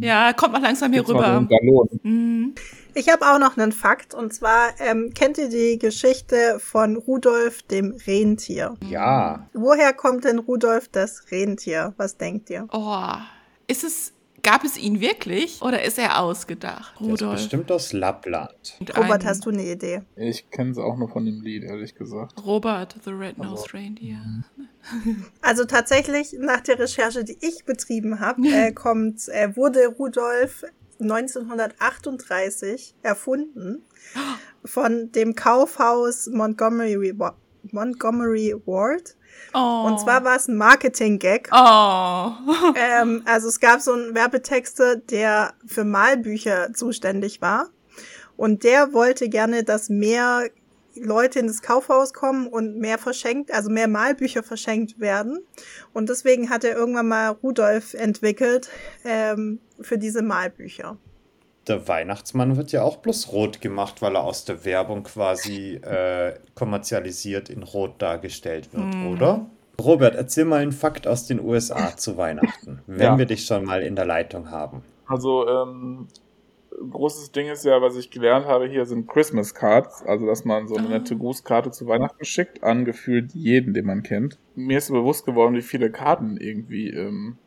Ja, 0.00 0.32
kommt 0.34 0.52
mal 0.52 0.60
langsam 0.60 0.92
hier 0.92 1.08
rüber. 1.08 1.46
Mhm. 2.02 2.54
Ich 2.94 3.08
habe 3.08 3.24
auch 3.26 3.38
noch 3.38 3.56
einen 3.56 3.72
Fakt 3.72 4.12
und 4.12 4.34
zwar 4.34 4.70
ähm, 4.80 5.12
kennt 5.14 5.38
ihr 5.38 5.48
die 5.48 5.78
Geschichte 5.78 6.58
von 6.60 6.96
Rudolf 6.96 7.62
dem 7.62 7.96
Rentier? 8.06 8.74
Ja. 8.88 9.46
Woher 9.54 9.92
kommt 9.92 10.24
denn 10.24 10.38
Rudolf 10.40 10.88
das 10.88 11.24
Rentier? 11.30 11.94
Was 11.96 12.16
denkt 12.18 12.50
ihr? 12.50 12.66
Oh, 12.72 13.06
ist 13.66 13.84
es, 13.84 14.12
gab 14.42 14.64
es 14.64 14.76
ihn 14.76 15.00
wirklich 15.00 15.60
oder 15.62 15.82
ist 15.84 15.98
er 15.98 16.20
ausgedacht? 16.20 16.94
Der 17.00 17.06
ist 17.06 17.12
Rudolf. 17.22 17.32
bestimmt 17.40 17.72
aus 17.72 17.92
Lappland. 17.92 18.76
Und 18.80 18.96
Robert, 18.96 19.24
hast 19.24 19.46
du 19.46 19.50
eine 19.50 19.62
Idee? 19.64 20.02
Ich 20.16 20.50
kenne 20.50 20.70
es 20.72 20.78
auch 20.78 20.96
nur 20.96 21.08
von 21.08 21.24
dem 21.24 21.40
Lied, 21.40 21.62
ehrlich 21.64 21.94
gesagt. 21.94 22.34
Robert, 22.44 22.96
the 23.04 23.10
Red-Nosed 23.10 23.50
Also- 23.64 23.76
Reindeer. 23.76 24.20
Also 25.40 25.64
tatsächlich, 25.64 26.34
nach 26.38 26.60
der 26.60 26.78
Recherche, 26.78 27.24
die 27.24 27.38
ich 27.40 27.64
betrieben 27.64 28.20
habe, 28.20 28.42
äh, 28.46 28.70
kommt, 28.74 29.28
äh, 29.30 29.56
wurde 29.56 29.86
Rudolf 29.86 30.62
1938 31.00 32.94
erfunden 33.02 33.82
von 34.64 35.10
dem 35.12 35.34
Kaufhaus 35.34 36.26
Montgomery, 36.28 37.14
Montgomery 37.72 38.54
Ward. 38.66 39.16
Oh. 39.52 39.84
Und 39.86 40.00
zwar 40.00 40.24
war 40.24 40.36
es 40.36 40.48
ein 40.48 40.56
Marketing-Gag. 40.56 41.50
Oh. 41.52 42.32
Ähm, 42.76 43.22
also 43.24 43.48
es 43.48 43.60
gab 43.60 43.80
so 43.80 43.92
einen 43.92 44.14
Werbetexter, 44.14 44.96
der 44.96 45.54
für 45.66 45.84
Malbücher 45.84 46.72
zuständig 46.72 47.40
war. 47.40 47.68
Und 48.36 48.64
der 48.64 48.92
wollte 48.92 49.28
gerne, 49.28 49.62
dass 49.62 49.88
mehr 49.88 50.48
Leute 50.96 51.38
in 51.38 51.46
das 51.46 51.62
Kaufhaus 51.62 52.12
kommen 52.12 52.46
und 52.46 52.78
mehr 52.78 52.98
verschenkt, 52.98 53.52
also 53.52 53.70
mehr 53.70 53.88
Malbücher 53.88 54.42
verschenkt 54.42 55.00
werden. 55.00 55.40
Und 55.92 56.08
deswegen 56.08 56.50
hat 56.50 56.64
er 56.64 56.76
irgendwann 56.76 57.08
mal 57.08 57.28
Rudolf 57.28 57.94
entwickelt 57.94 58.68
ähm, 59.04 59.60
für 59.80 59.98
diese 59.98 60.22
Malbücher. 60.22 60.96
Der 61.66 61.88
Weihnachtsmann 61.88 62.56
wird 62.56 62.72
ja 62.72 62.82
auch 62.82 62.96
bloß 62.98 63.32
rot 63.32 63.60
gemacht, 63.60 64.02
weil 64.02 64.16
er 64.16 64.24
aus 64.24 64.44
der 64.44 64.64
Werbung 64.64 65.02
quasi 65.04 65.74
äh, 65.76 66.34
kommerzialisiert 66.54 67.48
in 67.48 67.62
rot 67.62 68.02
dargestellt 68.02 68.72
wird, 68.74 68.94
oder? 69.10 69.46
Robert, 69.82 70.14
erzähl 70.14 70.44
mal 70.44 70.60
einen 70.60 70.72
Fakt 70.72 71.06
aus 71.06 71.26
den 71.26 71.40
USA 71.40 71.96
zu 71.96 72.16
Weihnachten, 72.16 72.80
wenn 72.86 73.00
Ja. 73.12 73.18
wir 73.18 73.26
dich 73.26 73.46
schon 73.46 73.64
mal 73.64 73.82
in 73.82 73.96
der 73.96 74.04
Leitung 74.04 74.50
haben. 74.50 74.82
Also, 75.06 75.48
ähm, 75.48 76.06
großes 76.90 77.32
Ding 77.32 77.48
ist 77.48 77.64
ja, 77.64 77.80
was 77.80 77.96
ich 77.96 78.10
gelernt 78.10 78.46
habe 78.46 78.66
hier, 78.68 78.84
sind 78.84 79.08
Christmas 79.08 79.54
Cards. 79.54 80.02
Also, 80.06 80.26
dass 80.26 80.44
man 80.44 80.68
so 80.68 80.76
eine 80.76 80.88
nette 80.88 81.16
Grußkarte 81.16 81.70
zu 81.70 81.86
Weihnachten 81.86 82.24
schickt, 82.24 82.62
an 82.62 82.84
gefühlt 82.84 83.32
jeden, 83.32 83.74
den 83.74 83.86
man 83.86 84.02
kennt. 84.02 84.38
Mir 84.54 84.78
ist 84.78 84.90
bewusst 84.90 85.24
geworden, 85.26 85.54
wie 85.54 85.62
viele 85.62 85.90
Karten 85.90 86.36
irgendwie 86.36 86.90
ähm, 86.90 87.38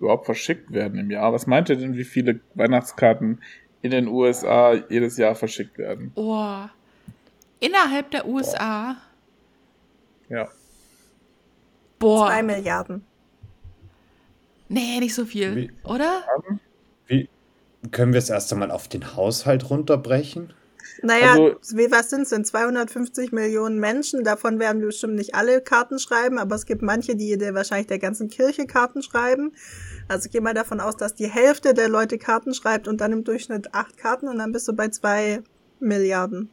überhaupt 0.00 0.24
verschickt 0.26 0.72
werden 0.72 0.98
im 0.98 1.10
Jahr. 1.10 1.32
Was 1.32 1.46
meint 1.46 1.68
ihr 1.68 1.76
denn, 1.76 1.96
wie 1.96 2.04
viele 2.04 2.40
Weihnachtskarten 2.54 3.40
in 3.82 3.90
den 3.90 4.08
USA 4.08 4.74
jedes 4.88 5.16
Jahr 5.16 5.34
verschickt 5.34 5.78
werden? 5.78 6.12
oh. 6.16 6.64
Innerhalb 7.62 8.10
der 8.10 8.26
USA. 8.26 8.96
Ja. 10.30 10.48
Boah. 11.98 12.28
Zwei 12.28 12.42
Milliarden. 12.42 13.04
Nee, 14.70 14.98
nicht 15.00 15.14
so 15.14 15.26
viel. 15.26 15.56
Wie- 15.56 15.70
Oder? 15.84 16.22
Wie 17.06 17.28
können 17.90 18.14
wir 18.14 18.18
es 18.18 18.30
erst 18.30 18.50
einmal 18.52 18.70
auf 18.70 18.88
den 18.88 19.14
Haushalt 19.14 19.68
runterbrechen? 19.68 20.54
Naja, 21.02 21.32
Also- 21.32 21.76
wie, 21.76 21.90
was 21.90 22.10
sind 22.10 22.22
es 22.22 22.28
denn? 22.30 22.44
250 22.44 23.32
Millionen 23.32 23.78
Menschen. 23.78 24.24
Davon 24.24 24.58
werden 24.58 24.80
bestimmt 24.82 25.14
nicht 25.14 25.34
alle 25.34 25.60
Karten 25.60 25.98
schreiben, 25.98 26.38
aber 26.38 26.54
es 26.56 26.66
gibt 26.66 26.82
manche, 26.82 27.16
die 27.16 27.36
der, 27.38 27.54
wahrscheinlich 27.54 27.86
der 27.86 27.98
ganzen 27.98 28.28
Kirche 28.28 28.66
Karten 28.66 29.02
schreiben. 29.02 29.52
Also 30.08 30.26
ich 30.26 30.32
gehe 30.32 30.40
mal 30.40 30.54
davon 30.54 30.80
aus, 30.80 30.96
dass 30.96 31.14
die 31.14 31.28
Hälfte 31.28 31.74
der 31.74 31.88
Leute 31.88 32.18
Karten 32.18 32.52
schreibt 32.54 32.88
und 32.88 33.00
dann 33.00 33.12
im 33.12 33.24
Durchschnitt 33.24 33.74
acht 33.74 33.96
Karten 33.96 34.28
und 34.28 34.38
dann 34.38 34.52
bist 34.52 34.66
du 34.68 34.72
bei 34.74 34.88
zwei 34.88 35.42
Milliarden. 35.78 36.50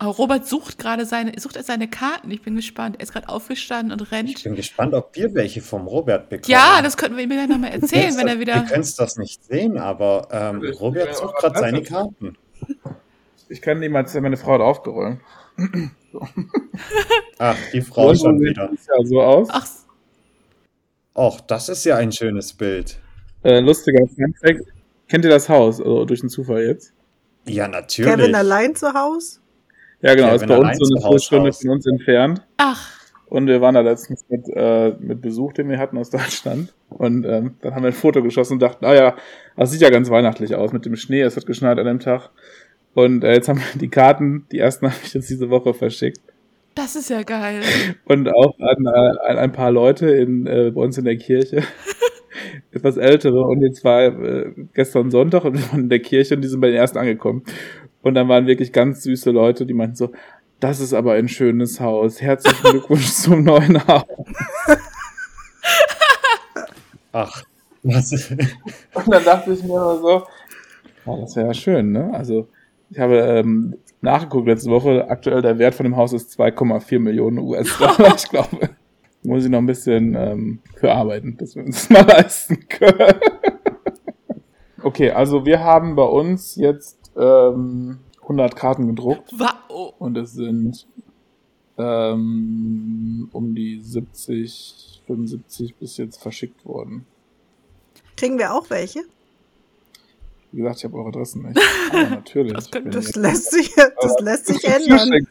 Oh, 0.00 0.10
Robert 0.10 0.44
sucht 0.46 0.78
gerade 0.78 1.06
seine, 1.06 1.38
sucht 1.38 1.54
er 1.56 1.62
seine 1.62 1.88
Karten. 1.88 2.28
Ich 2.32 2.42
bin 2.42 2.56
gespannt. 2.56 2.96
Er 2.98 3.02
ist 3.04 3.12
gerade 3.12 3.28
aufgestanden 3.28 3.92
und 3.92 4.02
Ich 4.02 4.10
rennt. 4.10 4.42
bin 4.42 4.56
gespannt, 4.56 4.92
ob 4.92 5.14
wir 5.14 5.34
welche 5.34 5.60
vom 5.60 5.86
Robert 5.86 6.28
bekommen. 6.30 6.50
Ja, 6.50 6.80
das 6.82 6.96
könnten 6.96 7.16
wir 7.16 7.22
ihm 7.22 7.30
gleich 7.30 7.48
nochmal 7.48 7.70
erzählen, 7.70 8.16
wenn 8.16 8.26
er 8.26 8.34
Wir 8.34 8.40
wieder. 8.40 8.62
können 8.64 8.80
es 8.82 8.96
das 8.96 9.16
nicht 9.16 9.44
sehen, 9.44 9.78
aber 9.78 10.26
ähm, 10.32 10.64
Ich- 10.64 10.80
Robert 10.80 11.10
ich- 11.10 11.16
sucht 11.16 11.36
gerade 11.36 11.58
seine 11.60 11.80
ich- 11.80 11.88
Karten. 11.88 12.36
Ich 13.48 13.60
kann 13.60 13.80
niemals, 13.80 14.14
meine 14.14 14.36
Frau 14.36 14.54
hat 14.54 14.60
aufgeräumt. 14.60 15.20
Ach, 17.38 17.56
die 17.72 17.80
Frau 17.80 18.14
so 18.14 18.24
schon 18.24 18.38
sieht 18.38 18.50
wieder. 18.50 18.70
es 18.72 18.86
ja 18.86 18.94
so 19.04 19.22
aus. 19.22 19.48
Ach, 19.50 19.66
Och, 21.16 21.40
das 21.42 21.68
ist 21.68 21.84
ja 21.84 21.96
ein 21.96 22.10
schönes 22.10 22.52
Bild. 22.52 22.98
Äh, 23.44 23.60
lustiger 23.60 24.04
Funfact. 24.08 24.64
Kennt 25.08 25.24
ihr 25.24 25.30
das 25.30 25.48
Haus? 25.48 25.80
Also 25.80 26.04
durch 26.04 26.20
den 26.20 26.28
Zufall 26.28 26.64
jetzt? 26.64 26.92
Ja, 27.46 27.68
natürlich. 27.68 28.10
Kevin 28.10 28.34
allein 28.34 28.74
zu 28.74 28.92
Hause? 28.94 29.38
Ja, 30.00 30.14
genau. 30.14 30.28
Kevin 30.36 30.40
ist 30.40 30.46
bei 30.48 30.58
uns 30.58 30.78
so 30.78 30.84
eine 30.86 31.00
Viertelstunde 31.02 31.52
von 31.52 31.70
uns 31.70 31.86
entfernt. 31.86 32.42
ach. 32.56 32.94
Und 33.26 33.46
wir 33.48 33.60
waren 33.60 33.74
da 33.74 33.80
letztens 33.80 34.24
mit, 34.28 34.46
äh, 34.54 34.94
mit 35.00 35.20
Besuch, 35.20 35.54
den 35.54 35.68
wir 35.68 35.78
hatten 35.78 35.98
aus 35.98 36.10
Deutschland. 36.10 36.72
Und 36.88 37.24
ähm, 37.24 37.56
dann 37.62 37.74
haben 37.74 37.82
wir 37.82 37.88
ein 37.88 37.94
Foto 37.94 38.22
geschossen 38.22 38.54
und 38.54 38.62
dachten, 38.62 38.84
ah 38.84 38.94
ja, 38.94 39.16
das 39.56 39.70
sieht 39.72 39.80
ja 39.80 39.90
ganz 39.90 40.10
weihnachtlich 40.10 40.54
aus 40.54 40.72
mit 40.72 40.84
dem 40.84 40.94
Schnee. 40.94 41.22
Es 41.22 41.36
hat 41.36 41.46
geschneit 41.46 41.78
an 41.78 41.86
dem 41.86 42.00
Tag. 42.00 42.30
Und 42.94 43.24
äh, 43.24 43.34
jetzt 43.34 43.48
haben 43.48 43.58
wir 43.58 43.80
die 43.80 43.88
Karten, 43.88 44.46
die 44.52 44.58
ersten 44.58 44.86
habe 44.90 44.96
ich 45.04 45.14
jetzt 45.14 45.28
diese 45.28 45.50
Woche 45.50 45.74
verschickt. 45.74 46.20
Das 46.74 46.96
ist 46.96 47.08
ja 47.08 47.22
geil. 47.22 47.62
Und 48.04 48.28
auch 48.28 48.58
an, 48.58 48.86
äh, 48.86 49.30
an 49.30 49.38
ein 49.38 49.52
paar 49.52 49.70
Leute 49.70 50.10
in, 50.10 50.46
äh, 50.46 50.72
bei 50.74 50.80
uns 50.80 50.98
in 50.98 51.04
der 51.04 51.16
Kirche. 51.16 51.62
Etwas 52.72 52.96
ältere. 52.96 53.42
Und 53.42 53.60
jetzt 53.60 53.84
war 53.84 54.02
äh, 54.02 54.52
gestern 54.74 55.10
Sonntag 55.10 55.44
und 55.44 55.54
wir 55.58 55.70
waren 55.70 55.82
in 55.82 55.88
der 55.88 56.00
Kirche 56.00 56.34
und 56.34 56.42
die 56.42 56.48
sind 56.48 56.60
bei 56.60 56.68
den 56.68 56.76
ersten 56.76 56.98
angekommen. 56.98 57.44
Und 58.02 58.14
dann 58.14 58.28
waren 58.28 58.46
wirklich 58.46 58.72
ganz 58.72 59.02
süße 59.02 59.30
Leute, 59.30 59.66
die 59.66 59.74
meinten 59.74 59.96
so, 59.96 60.10
das 60.60 60.80
ist 60.80 60.94
aber 60.94 61.14
ein 61.14 61.28
schönes 61.28 61.80
Haus. 61.80 62.20
Herzlichen 62.20 62.70
Glückwunsch 62.70 63.10
zum 63.12 63.44
neuen 63.44 63.86
Haus. 63.86 64.04
Ach, 67.12 67.44
was? 67.82 68.30
Und 68.94 69.12
dann 69.12 69.24
dachte 69.24 69.52
ich 69.52 69.62
mir 69.62 69.74
immer 69.74 69.98
so, 69.98 70.26
ja, 71.06 71.20
das 71.20 71.36
wäre 71.36 71.46
ja 71.48 71.54
schön, 71.54 71.92
ne? 71.92 72.10
Also, 72.12 72.48
ich 72.94 73.00
habe 73.00 73.16
ähm, 73.16 73.76
nachgeguckt 74.02 74.46
letzte 74.46 74.70
Woche, 74.70 75.10
aktuell 75.10 75.42
der 75.42 75.58
Wert 75.58 75.74
von 75.74 75.82
dem 75.82 75.96
Haus 75.96 76.12
ist 76.12 76.38
2,4 76.38 77.00
Millionen 77.00 77.38
US-Dollar. 77.38 78.14
Ich 78.16 78.28
glaube, 78.28 78.70
muss 79.24 79.44
ich 79.44 79.50
noch 79.50 79.58
ein 79.58 79.66
bisschen 79.66 80.14
ähm, 80.14 80.60
für 80.76 80.92
arbeiten, 80.92 81.36
dass 81.36 81.56
wir 81.56 81.64
uns 81.64 81.88
das 81.88 81.90
mal 82.06 82.06
leisten 82.06 82.68
können. 82.68 83.18
okay, 84.84 85.10
also 85.10 85.44
wir 85.44 85.64
haben 85.64 85.96
bei 85.96 86.04
uns 86.04 86.54
jetzt 86.54 87.10
ähm, 87.16 87.98
100 88.22 88.54
Karten 88.54 88.86
gedruckt 88.86 89.34
oh. 89.68 89.92
und 89.98 90.16
es 90.16 90.34
sind 90.34 90.86
ähm, 91.76 93.28
um 93.32 93.54
die 93.56 93.80
70, 93.80 95.02
75 95.08 95.74
bis 95.74 95.96
jetzt 95.96 96.22
verschickt 96.22 96.64
worden. 96.64 97.06
Kriegen 98.16 98.38
wir 98.38 98.54
auch 98.54 98.70
welche? 98.70 99.00
Wie 100.54 100.58
gesagt, 100.60 100.78
ich 100.78 100.84
habe 100.84 100.96
eure 100.96 101.08
Adressen 101.08 101.42
nicht. 101.42 101.60
Aber 101.90 102.10
natürlich. 102.10 102.52
Das 102.52 102.70
Das 102.70 103.16
lässt 103.16 103.50
sich, 103.50 103.74
das 103.74 104.16
lässt 104.20 104.46
sich 104.46 104.64
ändern. 104.68 105.10
dann 105.10 105.26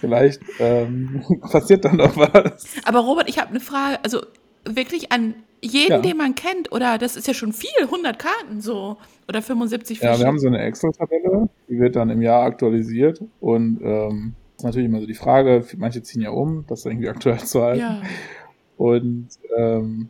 Vielleicht 0.00 0.40
ähm, 0.58 1.22
passiert 1.42 1.84
dann 1.84 1.96
noch 1.96 2.16
was. 2.16 2.64
Aber 2.84 3.00
Robert, 3.00 3.28
ich 3.28 3.38
habe 3.38 3.50
eine 3.50 3.60
Frage. 3.60 3.98
Also 4.02 4.22
wirklich 4.64 5.12
an 5.12 5.34
jeden, 5.62 5.90
Ja. 5.90 5.98
den 5.98 6.16
man 6.16 6.34
kennt, 6.34 6.72
oder 6.72 6.96
das 6.96 7.16
ist 7.16 7.26
ja 7.28 7.34
schon 7.34 7.52
viel, 7.52 7.68
100 7.82 8.18
Karten 8.18 8.62
so. 8.62 8.96
Oder 9.28 9.42
75 9.42 10.00
Ja, 10.00 10.18
wir 10.18 10.26
haben 10.26 10.38
so 10.38 10.46
eine 10.46 10.58
Excel-Tabelle, 10.60 11.48
die 11.68 11.78
wird 11.78 11.96
dann 11.96 12.08
im 12.08 12.22
Jahr 12.22 12.44
aktualisiert. 12.44 13.22
Und 13.40 13.80
ähm, 13.82 14.34
ist 14.56 14.64
natürlich 14.64 14.88
immer 14.88 15.00
so 15.00 15.06
die 15.06 15.14
Frage, 15.14 15.64
manche 15.76 16.02
ziehen 16.02 16.22
ja 16.22 16.30
um, 16.30 16.64
das 16.66 16.86
irgendwie 16.86 17.08
aktuell 17.10 17.38
zu 17.40 17.62
halten. 17.62 17.80
Ja. 17.80 18.02
Und 18.78 19.28
ähm, 19.56 20.08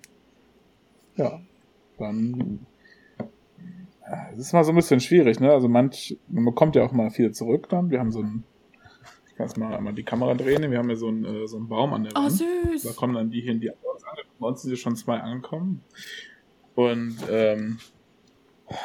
ja, 1.17 1.41
dann 1.99 2.61
es 4.33 4.39
ist 4.39 4.53
mal 4.53 4.65
so 4.65 4.73
ein 4.73 4.77
bisschen 4.77 5.01
schwierig, 5.01 5.41
ne? 5.41 5.53
Also 5.53 5.69
manch, 5.69 6.17
man 6.29 6.45
bekommt 6.45 6.77
ja 6.77 6.83
auch 6.85 6.93
mal 6.93 7.11
viel 7.11 7.33
zurück 7.33 7.69
dann. 7.69 7.91
Wir 7.91 7.99
haben 8.01 8.11
so 8.13 8.21
ein, 8.21 8.45
ich 9.29 9.37
kann 9.37 9.47
jetzt 9.47 9.57
mal 9.59 9.75
einmal 9.75 9.93
die 9.93 10.03
Kamera 10.03 10.35
drehen, 10.35 10.71
wir 10.71 10.79
haben 10.79 10.91
ja 10.91 10.97
so 10.97 11.09
einen, 11.09 11.25
äh, 11.25 11.47
so 11.47 11.57
einen 11.57 11.69
Baum 11.69 11.93
an 11.95 12.05
der 12.05 12.13
Oh, 12.17 12.23
Wand. 12.25 12.41
Da 12.41 12.73
süß. 12.79 12.97
kommen 12.97 13.15
dann 13.15 13.31
die 13.31 13.41
hin, 13.41 13.61
die 13.61 13.69
bei 13.69 13.91
uns, 13.93 14.03
bei 14.39 14.47
uns 14.47 14.63
sind 14.63 14.79
schon 14.79 14.97
zwei 14.97 15.19
angekommen. 15.19 15.83
Und 16.75 17.17
ähm, 17.31 17.79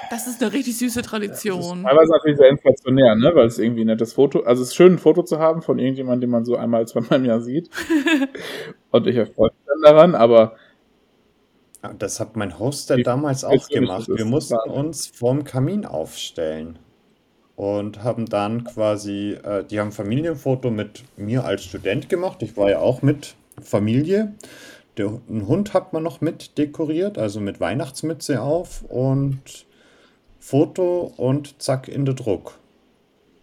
Das 0.10 0.28
ist 0.28 0.42
eine 0.42 0.52
richtig 0.54 0.78
süße 0.78 1.02
Tradition. 1.04 1.84
teilweise 1.84 2.12
natürlich 2.12 2.38
sehr 2.38 2.50
inflationär, 2.50 3.16
ne? 3.16 3.32
Weil 3.36 3.46
es 3.48 3.60
irgendwie 3.60 3.82
ein 3.82 3.88
nettes 3.88 4.14
Foto, 4.14 4.42
also 4.42 4.64
es 4.64 4.70
ist 4.70 4.76
schön, 4.76 4.94
ein 4.94 4.98
Foto 5.00 5.24
zu 5.24 5.40
haben 5.40 5.62
von 5.62 5.80
irgendjemandem, 5.80 6.22
den 6.22 6.32
man 6.32 6.46
so 6.46 6.56
einmal, 6.56 6.88
zweimal 6.88 7.20
im 7.20 7.26
Jahr 7.26 7.42
sieht. 7.42 7.70
Und 8.92 9.08
ich 9.08 9.16
erfreue 9.16 9.50
mich 9.52 9.66
dann 9.68 9.82
daran, 9.94 10.16
aber 10.16 10.56
Das 11.94 12.20
hat 12.20 12.36
mein 12.36 12.60
Hoster 12.60 12.98
Wie 12.98 13.04
damals 13.04 13.44
auch 13.44 13.68
gemacht. 13.70 14.08
Wir 14.08 14.26
mussten 14.26 14.58
uns 14.70 15.08
vorm 15.08 15.44
Kamin 15.44 15.86
aufstellen 15.86 16.80
und 17.56 18.04
haben 18.04 18.26
dann 18.26 18.64
quasi, 18.64 19.38
äh, 19.44 19.64
die 19.64 19.80
haben 19.80 19.92
Familienfoto 19.92 20.72
mit 20.72 21.04
mir 21.18 21.46
als 21.46 21.64
Student 21.64 22.10
gemacht. 22.10 22.42
Ich 22.42 22.58
war 22.58 22.70
ja 22.70 22.80
auch 22.80 23.02
mit 23.02 23.36
Familie. 23.62 24.34
Der, 24.98 25.20
einen 25.30 25.48
Hund 25.48 25.74
hat 25.74 25.94
man 25.94 26.04
noch 26.04 26.22
mit 26.22 26.58
dekoriert, 26.58 27.18
also 27.18 27.40
mit 27.40 27.60
Weihnachtsmütze 27.60 28.42
auf 28.42 28.84
und 28.84 29.66
Foto 30.40 31.14
und 31.18 31.62
zack 31.62 31.88
in 31.88 32.06
den 32.06 32.16
Druck. 32.16 32.60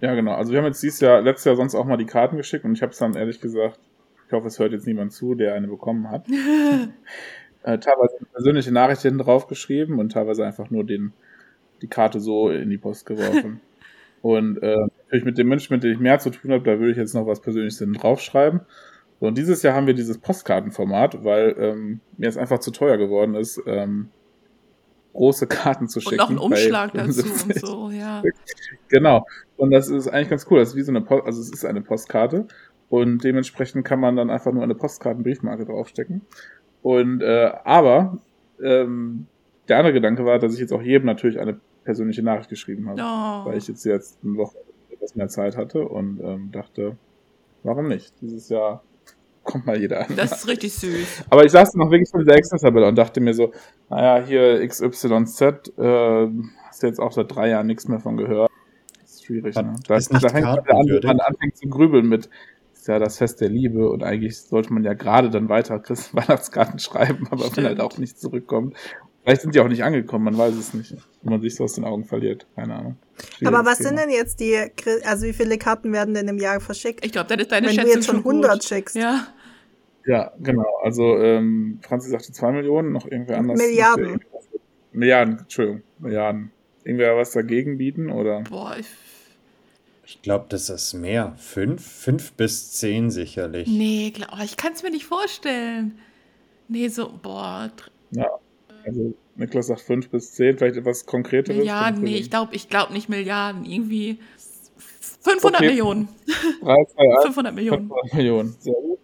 Ja, 0.00 0.14
genau. 0.14 0.34
Also 0.34 0.52
wir 0.52 0.58
haben 0.58 0.66
jetzt 0.66 0.82
dieses 0.82 1.00
Jahr, 1.00 1.20
letztes 1.20 1.44
Jahr 1.44 1.56
sonst 1.56 1.74
auch 1.74 1.84
mal 1.84 1.96
die 1.96 2.06
Karten 2.06 2.36
geschickt 2.36 2.64
und 2.64 2.72
ich 2.72 2.82
habe 2.82 2.92
es 2.92 2.98
dann 2.98 3.14
ehrlich 3.14 3.40
gesagt, 3.40 3.78
ich 4.26 4.32
hoffe, 4.32 4.46
es 4.46 4.58
hört 4.58 4.72
jetzt 4.72 4.86
niemand 4.86 5.12
zu, 5.12 5.34
der 5.34 5.54
eine 5.54 5.68
bekommen 5.68 6.10
hat. 6.10 6.26
äh, 7.64 7.78
teilweise 7.78 8.16
eine 8.18 8.26
persönliche 8.32 8.72
Nachricht 8.72 9.02
hinten 9.02 9.18
drauf 9.18 9.46
geschrieben 9.46 9.98
und 9.98 10.12
teilweise 10.12 10.44
einfach 10.44 10.70
nur 10.70 10.84
den, 10.84 11.12
die 11.80 11.88
Karte 11.88 12.20
so 12.20 12.50
in 12.50 12.70
die 12.70 12.78
Post 12.78 13.06
geworfen. 13.06 13.60
und 14.22 14.62
äh, 14.62 14.76
natürlich 15.04 15.24
mit 15.24 15.38
dem 15.38 15.48
Menschen, 15.48 15.74
mit 15.74 15.82
dem 15.82 15.92
ich 15.92 15.98
mehr 15.98 16.18
zu 16.18 16.30
tun 16.30 16.52
habe, 16.52 16.64
da 16.64 16.78
würde 16.78 16.92
ich 16.92 16.96
jetzt 16.96 17.14
noch 17.14 17.26
was 17.26 17.40
Persönliches 17.40 17.78
hinten 17.78 17.94
draufschreiben. 17.94 18.60
So, 19.20 19.26
und 19.26 19.38
dieses 19.38 19.62
Jahr 19.62 19.74
haben 19.74 19.86
wir 19.86 19.94
dieses 19.94 20.18
Postkartenformat, 20.18 21.24
weil 21.24 21.54
ähm, 21.58 22.00
mir 22.16 22.28
es 22.28 22.36
einfach 22.36 22.58
zu 22.58 22.72
teuer 22.72 22.96
geworden 22.96 23.34
ist, 23.34 23.62
ähm, 23.66 24.08
große 25.12 25.46
Karten 25.46 25.88
zu 25.88 26.00
schicken. 26.00 26.14
Und 26.14 26.20
noch 26.20 26.30
einen 26.30 26.38
Umschlag 26.38 26.92
dazu 26.94 27.22
und 27.22 27.54
so, 27.58 27.90
ja. 27.90 28.22
Genau. 28.88 29.26
Und 29.56 29.70
das 29.70 29.88
ist 29.88 30.08
eigentlich 30.08 30.30
ganz 30.30 30.46
cool. 30.50 30.58
Das 30.58 30.70
ist 30.70 30.76
wie 30.76 30.82
so 30.82 30.92
eine 30.92 31.02
Post, 31.02 31.26
also 31.26 31.40
es 31.40 31.52
ist 31.52 31.64
eine 31.64 31.82
Postkarte 31.82 32.46
und 32.88 33.22
dementsprechend 33.24 33.84
kann 33.84 34.00
man 34.00 34.16
dann 34.16 34.30
einfach 34.30 34.52
nur 34.52 34.62
eine 34.62 34.74
Postkartenbriefmarke 34.74 35.66
draufstecken. 35.66 36.22
Und 36.82 37.22
äh, 37.22 37.52
aber 37.64 38.18
ähm, 38.62 39.26
der 39.68 39.78
andere 39.78 39.92
Gedanke 39.92 40.24
war, 40.24 40.38
dass 40.38 40.54
ich 40.54 40.60
jetzt 40.60 40.72
auch 40.72 40.82
jedem 40.82 41.06
natürlich 41.06 41.38
eine 41.40 41.58
persönliche 41.84 42.22
Nachricht 42.22 42.48
geschrieben 42.50 42.88
habe, 42.88 43.00
Oh. 43.02 43.48
weil 43.50 43.58
ich 43.58 43.68
jetzt 43.68 43.84
jetzt 43.84 44.18
eine 44.24 44.36
Woche 44.36 44.56
etwas 44.90 45.14
mehr 45.14 45.28
Zeit 45.28 45.56
hatte 45.56 45.86
und 45.86 46.20
ähm, 46.22 46.50
dachte, 46.52 46.96
warum 47.62 47.88
nicht? 47.88 48.12
Dieses 48.20 48.48
Jahr 48.48 48.82
kommt 49.44 49.66
mal 49.66 49.78
jeder 49.80 50.00
an. 50.00 50.14
Das 50.16 50.32
ist 50.32 50.48
richtig 50.48 50.72
süß. 50.74 51.24
Aber 51.30 51.44
ich 51.44 51.50
saß 51.52 51.74
noch 51.74 51.90
wirklich 51.90 52.10
vor 52.10 52.20
dieser 52.20 52.34
Excel-Tabelle 52.36 52.86
und 52.86 52.96
dachte 52.96 53.20
mir 53.20 53.34
so, 53.34 53.52
naja, 53.90 54.24
hier 54.24 54.66
XYZ, 54.66 55.42
äh, 55.78 56.28
hast 56.68 56.82
du 56.82 56.86
jetzt 56.86 57.00
auch 57.00 57.12
seit 57.12 57.34
drei 57.34 57.48
Jahren 57.48 57.66
nichts 57.66 57.88
mehr 57.88 57.98
von 58.00 58.16
gehört. 58.16 58.50
Das 59.00 59.14
ist 59.14 59.24
schwierig, 59.24 59.56
ne? 59.56 59.74
Da, 59.88 59.96
ist 59.96 60.12
da 60.12 60.20
fängt 60.28 60.46
man 60.46 60.58
an, 60.60 61.20
anfängt 61.20 61.56
zu 61.56 61.68
grübeln 61.68 62.08
mit, 62.08 62.28
ist 62.82 62.88
ja 62.88 62.98
das 62.98 63.18
Fest 63.18 63.40
der 63.40 63.48
Liebe 63.48 63.88
und 63.88 64.02
eigentlich 64.02 64.40
sollte 64.40 64.72
man 64.72 64.82
ja 64.82 64.94
gerade 64.94 65.30
dann 65.30 65.48
weiter 65.48 65.78
Christ 65.78 66.14
Weihnachtskarten 66.16 66.80
schreiben, 66.80 67.28
aber 67.30 67.44
wenn 67.44 67.52
Stimmt. 67.52 67.66
halt 67.68 67.80
auch 67.80 67.96
nichts 67.96 68.20
zurückkommt. 68.20 68.76
Vielleicht 69.22 69.42
sind 69.42 69.54
die 69.54 69.60
auch 69.60 69.68
nicht 69.68 69.84
angekommen, 69.84 70.24
man 70.24 70.36
weiß 70.36 70.56
es 70.56 70.74
nicht. 70.74 70.96
Wenn 71.22 71.32
man 71.34 71.40
sich 71.40 71.54
so 71.54 71.62
aus 71.62 71.74
den 71.74 71.84
Augen 71.84 72.04
verliert, 72.04 72.44
keine 72.56 72.74
Ahnung. 72.74 72.96
Aber 73.44 73.58
Schwieriges 73.58 73.66
was 73.66 73.78
Thema. 73.78 73.88
sind 73.88 73.98
denn 74.00 74.10
jetzt 74.10 74.40
die, 74.40 74.58
also 75.06 75.26
wie 75.26 75.32
viele 75.32 75.58
Karten 75.58 75.92
werden 75.92 76.12
denn 76.12 76.26
im 76.26 76.38
Jahr 76.38 76.58
verschickt? 76.58 77.06
Ich 77.06 77.12
glaube, 77.12 77.28
dann 77.28 77.38
ist 77.38 77.52
deine 77.52 77.68
Wenn 77.68 77.76
du 77.76 77.82
Schätzung 77.82 77.94
jetzt 77.94 78.06
schon 78.06 78.22
gut. 78.24 78.34
100 78.44 78.64
schickst. 78.64 78.96
Ja. 78.96 79.28
Ja, 80.04 80.32
genau. 80.40 80.66
Also 80.82 81.18
ähm, 81.18 81.78
Franzi 81.82 82.10
sagte 82.10 82.32
2 82.32 82.50
Millionen, 82.50 82.90
noch 82.90 83.06
irgendwer 83.06 83.38
anders. 83.38 83.60
Milliarden. 83.60 84.20
Milliarden, 84.90 85.38
Entschuldigung, 85.38 85.82
Milliarden. 86.00 86.50
Irgendwer 86.82 87.16
was 87.16 87.30
dagegen 87.30 87.78
bieten 87.78 88.10
oder? 88.10 88.40
Boah, 88.40 88.74
ich, 88.76 88.88
Ich 90.04 90.20
glaube, 90.22 90.46
das 90.48 90.68
ist 90.68 90.94
mehr. 90.94 91.34
Fünf? 91.36 91.84
Fünf 91.86 92.32
bis 92.32 92.72
zehn 92.72 93.10
sicherlich. 93.10 93.68
nee, 93.68 94.10
glaub, 94.14 94.30
oh, 94.38 94.42
ich 94.44 94.56
kann 94.56 94.72
es 94.72 94.82
mir 94.82 94.90
nicht 94.90 95.04
vorstellen. 95.06 95.98
Nee, 96.68 96.88
so, 96.88 97.10
boah, 97.22 97.70
Ja. 98.10 98.28
Also 98.84 99.14
Niklas 99.36 99.68
sagt 99.68 99.80
5 99.82 100.10
bis 100.10 100.32
10, 100.34 100.58
vielleicht 100.58 100.76
etwas 100.76 101.06
konkreteres. 101.06 101.56
Milliarden, 101.56 102.00
Fünf 102.00 102.10
nee, 102.10 102.16
ich 102.16 102.30
glaube 102.30 102.54
ich 102.56 102.68
glaub 102.68 102.90
nicht 102.90 103.08
Milliarden, 103.08 103.64
irgendwie 103.64 104.18
500 105.22 105.60
Okay. 105.60 105.68
Millionen. 105.70 106.08
3, 106.62 106.84
2, 106.84 107.02
1, 107.16 107.24
500 107.26 107.54
Millionen. 107.54 107.82
500 107.88 108.14
Millionen. 108.14 108.56
Sehr 108.58 108.74
gut. 108.74 108.98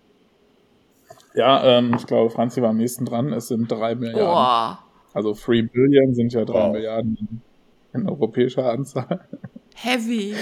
Ja, 1.35 1.79
ähm, 1.79 1.95
ich 1.97 2.07
glaube, 2.07 2.31
Franzi 2.31 2.61
war 2.61 2.71
am 2.71 2.77
nächsten 2.79 3.05
dran. 3.05 3.33
Es 3.33 3.49
sind 3.49 3.71
3 3.71 3.95
Milliarden. 3.95 4.25
Boah, 4.27 4.85
Also 5.15 5.33
3 5.35 5.63
Billion 5.63 6.13
sind 6.15 6.33
ja 6.33 6.45
3 6.45 6.53
Wow. 6.55 6.73
Milliarden 6.73 7.17
in, 7.95 8.01
in 8.01 8.09
europäischer 8.09 8.69
Anzahl. 8.73 9.29
heavy. 9.77 10.35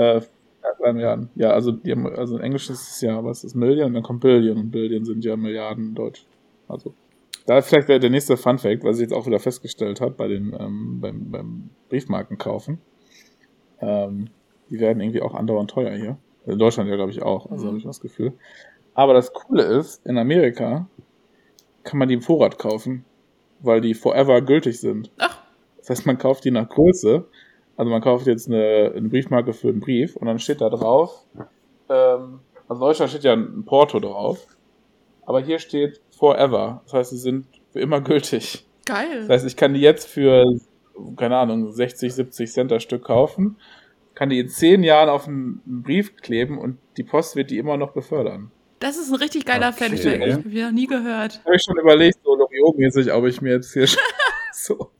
Äh, 0.00 0.20
ja, 0.62 0.74
3 0.78 0.92
Milliarden. 0.92 1.30
Ja, 1.34 1.50
also, 1.50 1.72
die 1.72 1.92
haben, 1.92 2.06
also 2.06 2.36
in 2.36 2.42
Englisch 2.42 2.68
ist 2.70 2.88
es 2.88 3.00
ja, 3.00 3.20
es 3.30 3.44
ist 3.44 3.54
Million 3.54 3.88
und 3.88 3.94
dann 3.94 4.02
kommt 4.02 4.20
Billion 4.20 4.58
und 4.58 4.70
Billion 4.70 5.04
sind 5.04 5.24
ja 5.24 5.36
Milliarden 5.36 5.88
in 5.90 5.94
Deutsch. 5.94 6.26
Also, 6.68 6.94
da 7.46 7.60
vielleicht 7.62 7.88
der, 7.88 7.98
der 7.98 8.10
nächste 8.10 8.36
Fun 8.36 8.58
Fact, 8.58 8.84
was 8.84 8.96
ich 8.98 9.02
jetzt 9.02 9.12
auch 9.12 9.26
wieder 9.26 9.40
festgestellt 9.40 10.00
habe 10.00 10.12
bei 10.12 10.28
den, 10.28 10.54
ähm, 10.58 11.00
beim, 11.00 11.30
beim 11.30 11.70
Briefmarken 11.88 12.38
kaufen. 12.38 12.78
Ähm, 13.80 14.28
die 14.68 14.78
werden 14.78 15.00
irgendwie 15.00 15.22
auch 15.22 15.34
andauernd 15.34 15.70
teuer 15.70 15.96
hier. 15.96 16.16
In 16.46 16.58
Deutschland 16.58 16.88
ja, 16.90 16.96
glaube 16.96 17.10
ich, 17.10 17.22
auch. 17.22 17.50
Also 17.50 17.64
Mhm. 17.64 17.68
habe 17.68 17.78
ich 17.78 17.84
das 17.84 18.00
Gefühl. 18.00 18.32
Aber 18.94 19.14
das 19.14 19.32
Coole 19.32 19.62
ist, 19.62 20.04
in 20.06 20.18
Amerika 20.18 20.86
kann 21.82 21.98
man 21.98 22.08
die 22.08 22.14
im 22.14 22.22
Vorrat 22.22 22.58
kaufen, 22.58 23.04
weil 23.60 23.80
die 23.80 23.94
forever 23.94 24.40
gültig 24.42 24.78
sind. 24.80 25.10
Ach, 25.18 25.42
Das 25.78 25.90
heißt, 25.90 26.06
man 26.06 26.18
kauft 26.18 26.44
die 26.44 26.50
nach 26.50 26.68
Größe. 26.68 27.26
Also 27.80 27.90
man 27.90 28.02
kauft 28.02 28.26
jetzt 28.26 28.46
eine, 28.46 28.92
eine 28.94 29.08
Briefmarke 29.08 29.54
für 29.54 29.68
einen 29.68 29.80
Brief 29.80 30.14
und 30.14 30.26
dann 30.26 30.38
steht 30.38 30.60
da 30.60 30.68
drauf, 30.68 31.24
ähm, 31.88 32.40
also 32.68 32.74
in 32.74 32.80
Deutschland 32.80 33.10
steht 33.10 33.24
ja 33.24 33.32
ein 33.32 33.64
Porto 33.64 33.98
drauf, 34.00 34.46
aber 35.24 35.40
hier 35.40 35.58
steht 35.58 35.98
forever. 36.10 36.82
Das 36.84 36.92
heißt, 36.92 37.10
sie 37.12 37.16
sind 37.16 37.46
für 37.72 37.80
immer 37.80 38.02
gültig. 38.02 38.66
geil. 38.84 39.20
Das 39.20 39.30
heißt, 39.30 39.46
ich 39.46 39.56
kann 39.56 39.72
die 39.72 39.80
jetzt 39.80 40.06
für, 40.06 40.44
keine 41.16 41.38
Ahnung, 41.38 41.72
60, 41.72 42.12
70 42.12 42.52
Cent 42.52 42.70
das 42.70 42.82
Stück 42.82 43.04
kaufen, 43.04 43.56
kann 44.12 44.28
die 44.28 44.40
in 44.40 44.50
10 44.50 44.82
Jahren 44.82 45.08
auf 45.08 45.26
einen, 45.26 45.62
Brief 45.64 46.16
kleben 46.16 46.58
und 46.58 46.76
die 46.98 47.02
Post 47.02 47.34
wird 47.34 47.50
die 47.50 47.56
immer 47.56 47.78
noch 47.78 47.92
befördern. 47.92 48.50
Das 48.80 48.98
ist 48.98 49.08
ein 49.10 49.16
richtig 49.16 49.46
geiler 49.46 49.70
Okay. 49.70 49.88
Fanfact. 49.88 50.26
Ich 50.26 50.34
habe 50.34 50.64
noch 50.66 50.72
nie 50.72 50.86
gehört. 50.86 51.40
Habe 51.46 51.56
ich 51.56 51.62
schon 51.62 51.78
überlegt, 51.78 52.18
so 52.22 52.36
Loriot-mäßig, 52.36 53.10
ob 53.10 53.24
ich 53.24 53.40
mir 53.40 53.54
jetzt 53.54 53.72
hier 53.72 53.86
so, 54.52 54.90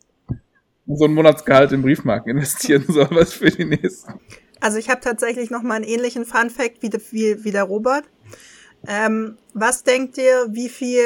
so 0.97 1.05
ein 1.05 1.15
Monatsgehalt 1.15 1.73
in 1.73 1.83
Briefmarken 1.83 2.31
investieren 2.37 2.85
soll, 2.89 3.09
was 3.11 3.33
für 3.33 3.51
die 3.51 3.65
nächsten. 3.65 4.15
Also 4.61 4.79
ich 4.79 4.91
habe 4.91 5.01
tatsächlich 5.01 5.51
noch 5.51 5.63
mal 5.63 5.75
einen 5.77 5.85
ähnlichen 5.85 6.25
Fun 6.25 6.51
Fact 6.51 6.83
wie, 6.83 6.91
der- 6.91 7.01
wie, 7.11 7.45
wie 7.45 7.51
der 7.51 7.65
Robert. 7.65 8.05
Ähm, 8.87 9.37
was 9.55 9.83
denkt 9.83 10.17
ihr, 10.19 10.47
wie 10.51 10.69
viel 10.69 11.03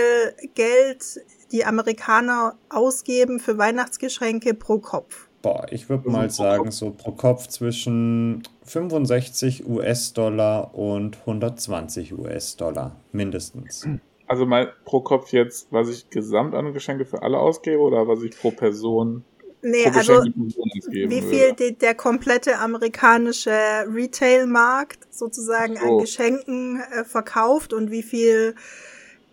Geld 0.55 1.21
die 1.53 1.65
Amerikaner 1.65 2.57
ausgeben 2.69 3.41
für 3.41 3.59
Weihnachtsgeschenke 3.59 4.55
pro 4.55 4.79
Kopf? 4.79 5.29
Boah, 5.43 5.67
ich 5.71 5.89
würde 5.89 6.05
Also 6.07 6.11
mal 6.17 6.31
sagen, 6.31 6.71
so 6.71 6.91
pro 6.91 7.13
Kopf 7.13 7.49
zwischen 7.49 8.43
65 8.65 9.69
US-Dollar 9.69 10.75
und 10.75 11.19
120 11.21 12.17
US-Dollar 12.19 12.97
mindestens. 13.13 13.87
Also 14.27 14.47
mal 14.47 14.73
pro 14.85 15.01
Kopf 15.01 15.33
jetzt, 15.33 15.67
was 15.71 15.89
ich 15.91 16.09
gesamt 16.11 16.55
an 16.55 16.73
Geschenke 16.73 17.05
für 17.05 17.23
alle 17.23 17.39
ausgebe 17.39 17.81
oder 17.81 18.09
was 18.09 18.23
ich 18.23 18.39
pro 18.39 18.51
Person 18.53 19.23
Nee, 19.67 19.87
also 19.87 20.23
wie 20.23 21.23
viel 21.23 21.55
die, 21.55 21.75
der 21.75 21.95
komplette 21.95 22.59
amerikanische 22.59 23.51
Retail-Markt 23.51 25.07
sozusagen 25.11 25.77
so. 25.77 25.83
an 25.83 25.99
Geschenken 25.99 26.81
äh, 26.93 27.05
verkauft 27.05 27.73
und 27.73 27.91
wie 27.91 28.03
viel 28.03 28.55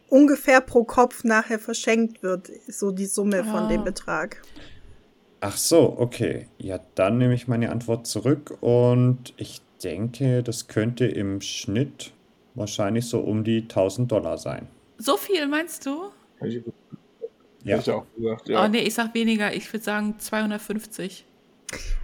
ungefähr 0.07 0.61
pro 0.61 0.85
Kopf 0.85 1.25
nachher 1.25 1.59
verschenkt 1.59 2.23
wird, 2.23 2.49
so 2.67 2.91
die 2.91 3.07
Summe 3.07 3.43
von 3.43 3.63
Ah. 3.63 3.67
dem 3.67 3.83
Betrag. 3.83 4.41
Ach 5.41 5.57
so, 5.57 5.95
okay. 5.97 6.47
Ja, 6.57 6.79
dann 6.95 7.17
nehme 7.17 7.33
ich 7.33 7.49
meine 7.49 7.69
Antwort 7.69 8.07
zurück 8.07 8.57
und 8.61 9.33
ich 9.35 9.61
denke, 9.83 10.43
das 10.43 10.67
könnte 10.67 11.07
im 11.07 11.41
Schnitt 11.41 12.13
wahrscheinlich 12.55 13.05
so 13.07 13.19
um 13.19 13.43
die 13.43 13.63
1000 13.63 14.09
Dollar 14.09 14.37
sein. 14.37 14.67
So 14.97 15.17
viel 15.17 15.45
meinst 15.47 15.85
du? 15.85 16.11
Ja. 17.63 17.77
hätte 17.77 17.91
ich 17.91 17.95
auch 17.95 18.05
gesagt, 18.15 18.49
ja. 18.49 18.63
Oh 18.63 18.67
nee, 18.67 18.81
ich 18.81 18.93
sag 18.93 19.13
weniger. 19.13 19.53
Ich 19.53 19.71
würde 19.71 19.83
sagen 19.83 20.15
250. 20.17 21.25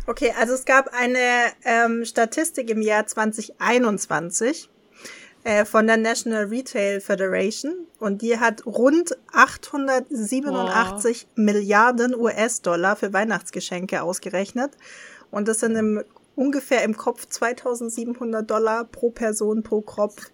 Okay, 0.05 0.33
also 0.39 0.53
es 0.53 0.65
gab 0.65 0.93
eine 0.93 1.19
ähm, 1.65 2.05
Statistik 2.05 2.69
im 2.69 2.81
Jahr 2.81 3.05
2021 3.05 4.69
äh, 5.43 5.65
von 5.65 5.87
der 5.87 5.97
National 5.97 6.45
Retail 6.45 7.01
Federation 7.01 7.87
und 7.99 8.21
die 8.21 8.39
hat 8.39 8.65
rund 8.65 9.17
887 9.33 11.27
Milliarden 11.35 12.15
US-Dollar 12.15 12.95
für 12.95 13.11
Weihnachtsgeschenke 13.11 14.01
ausgerechnet 14.01 14.71
und 15.31 15.47
das 15.47 15.59
sind 15.59 15.75
im, 15.75 16.03
ungefähr 16.35 16.83
im 16.83 16.95
Kopf 16.95 17.25
2700 17.25 18.49
Dollar 18.49 18.85
pro 18.85 19.09
Person 19.09 19.63
pro 19.63 19.81
Kopf. 19.81 20.31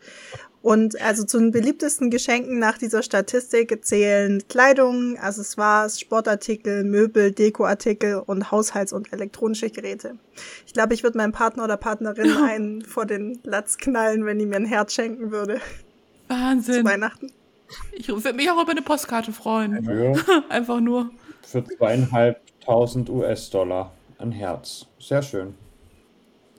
Und 0.63 0.99
also 1.01 1.25
zu 1.25 1.39
den 1.39 1.51
beliebtesten 1.51 2.09
Geschenken 2.09 2.57
nach 2.57 2.77
dieser 2.77 3.03
Statistik 3.03 3.83
zählen 3.83 4.41
Kleidung, 4.47 5.17
Accessoires, 5.19 5.99
Sportartikel, 5.99 6.85
Möbel, 6.85 7.33
Dekoartikel 7.33 8.23
und 8.25 8.49
Haushalts- 8.49 8.93
und 8.93 9.11
elektronische 9.11 9.69
Geräte. 9.69 10.15
Ich 10.65 10.71
glaube, 10.71 10.93
ich 10.93 11.03
würde 11.03 11.17
meinem 11.17 11.33
Partner 11.33 11.65
oder 11.65 11.75
Partnerin 11.75 12.31
einen 12.47 12.81
vor 12.81 13.05
den 13.05 13.39
Latz 13.43 13.77
knallen, 13.77 14.25
wenn 14.25 14.39
die 14.39 14.45
mir 14.45 14.55
ein 14.55 14.65
Herz 14.65 14.93
schenken 14.93 15.31
würde 15.31 15.55
zu 15.55 15.61
Wahnsinn. 16.29 16.85
Weihnachten. 16.85 17.31
Ich 17.91 18.07
würde 18.07 18.31
mich 18.31 18.49
auch 18.49 18.61
über 18.61 18.71
eine 18.71 18.81
Postkarte 18.81 19.33
freuen. 19.33 19.83
Für, 19.83 20.43
Einfach 20.49 20.79
nur. 20.79 21.11
für 21.45 21.65
zweieinhalbtausend 21.65 23.09
US-Dollar 23.09 23.91
ein 24.17 24.31
Herz. 24.31 24.85
Sehr 24.97 25.21
schön. 25.21 25.55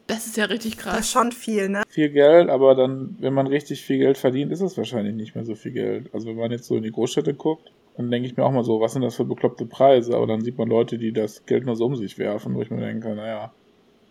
Das 0.07 0.27
ist 0.27 0.37
ja 0.37 0.45
richtig 0.45 0.77
Das 0.77 0.85
ist 0.85 0.91
krass. 0.91 1.11
schon 1.11 1.33
viel, 1.33 1.69
ne? 1.69 1.83
viel 1.89 2.11
Geld, 2.11 2.51
aber 2.51 2.75
dann, 2.75 3.17
wenn 3.21 3.33
man 3.33 3.47
richtig 3.47 3.83
viel 3.83 3.99
Geld 3.99 4.19
verdient, 4.19 4.53
ist 4.53 4.61
es 4.61 4.77
wahrscheinlich 4.77 5.15
nicht 5.15 5.35
mehr 5.35 5.45
so 5.45 5.55
viel 5.55 5.73
Geld. 5.73 6.11
Also 6.13 6.29
wenn 6.29 6.37
man 6.37 6.51
jetzt 6.51 6.67
so 6.67 6.77
in 6.77 6.83
die 6.83 6.93
Großstädte 6.93 7.35
guckt, 7.35 7.73
dann 7.97 8.11
denke 8.11 8.29
ich 8.29 8.37
mir 8.37 8.45
auch 8.45 8.53
mal 8.53 8.65
so, 8.65 8.81
was 8.81 8.93
sind 8.93 9.03
das 9.03 9.15
für 9.15 9.25
bekloppte 9.25 9.67
Preise? 9.67 10.15
Aber 10.15 10.27
dann 10.27 10.43
sieht 10.43 10.59
man 10.59 10.69
Leute, 10.69 10.99
die 10.99 11.13
das 11.13 11.47
Geld 11.47 11.65
nur 11.65 11.77
so 11.77 11.87
um 11.87 11.97
sich 11.97 12.19
werfen, 12.19 12.55
wo 12.55 12.61
ich 12.61 12.71
mir 12.71 12.81
denke, 12.81 13.15
naja. 13.15 13.53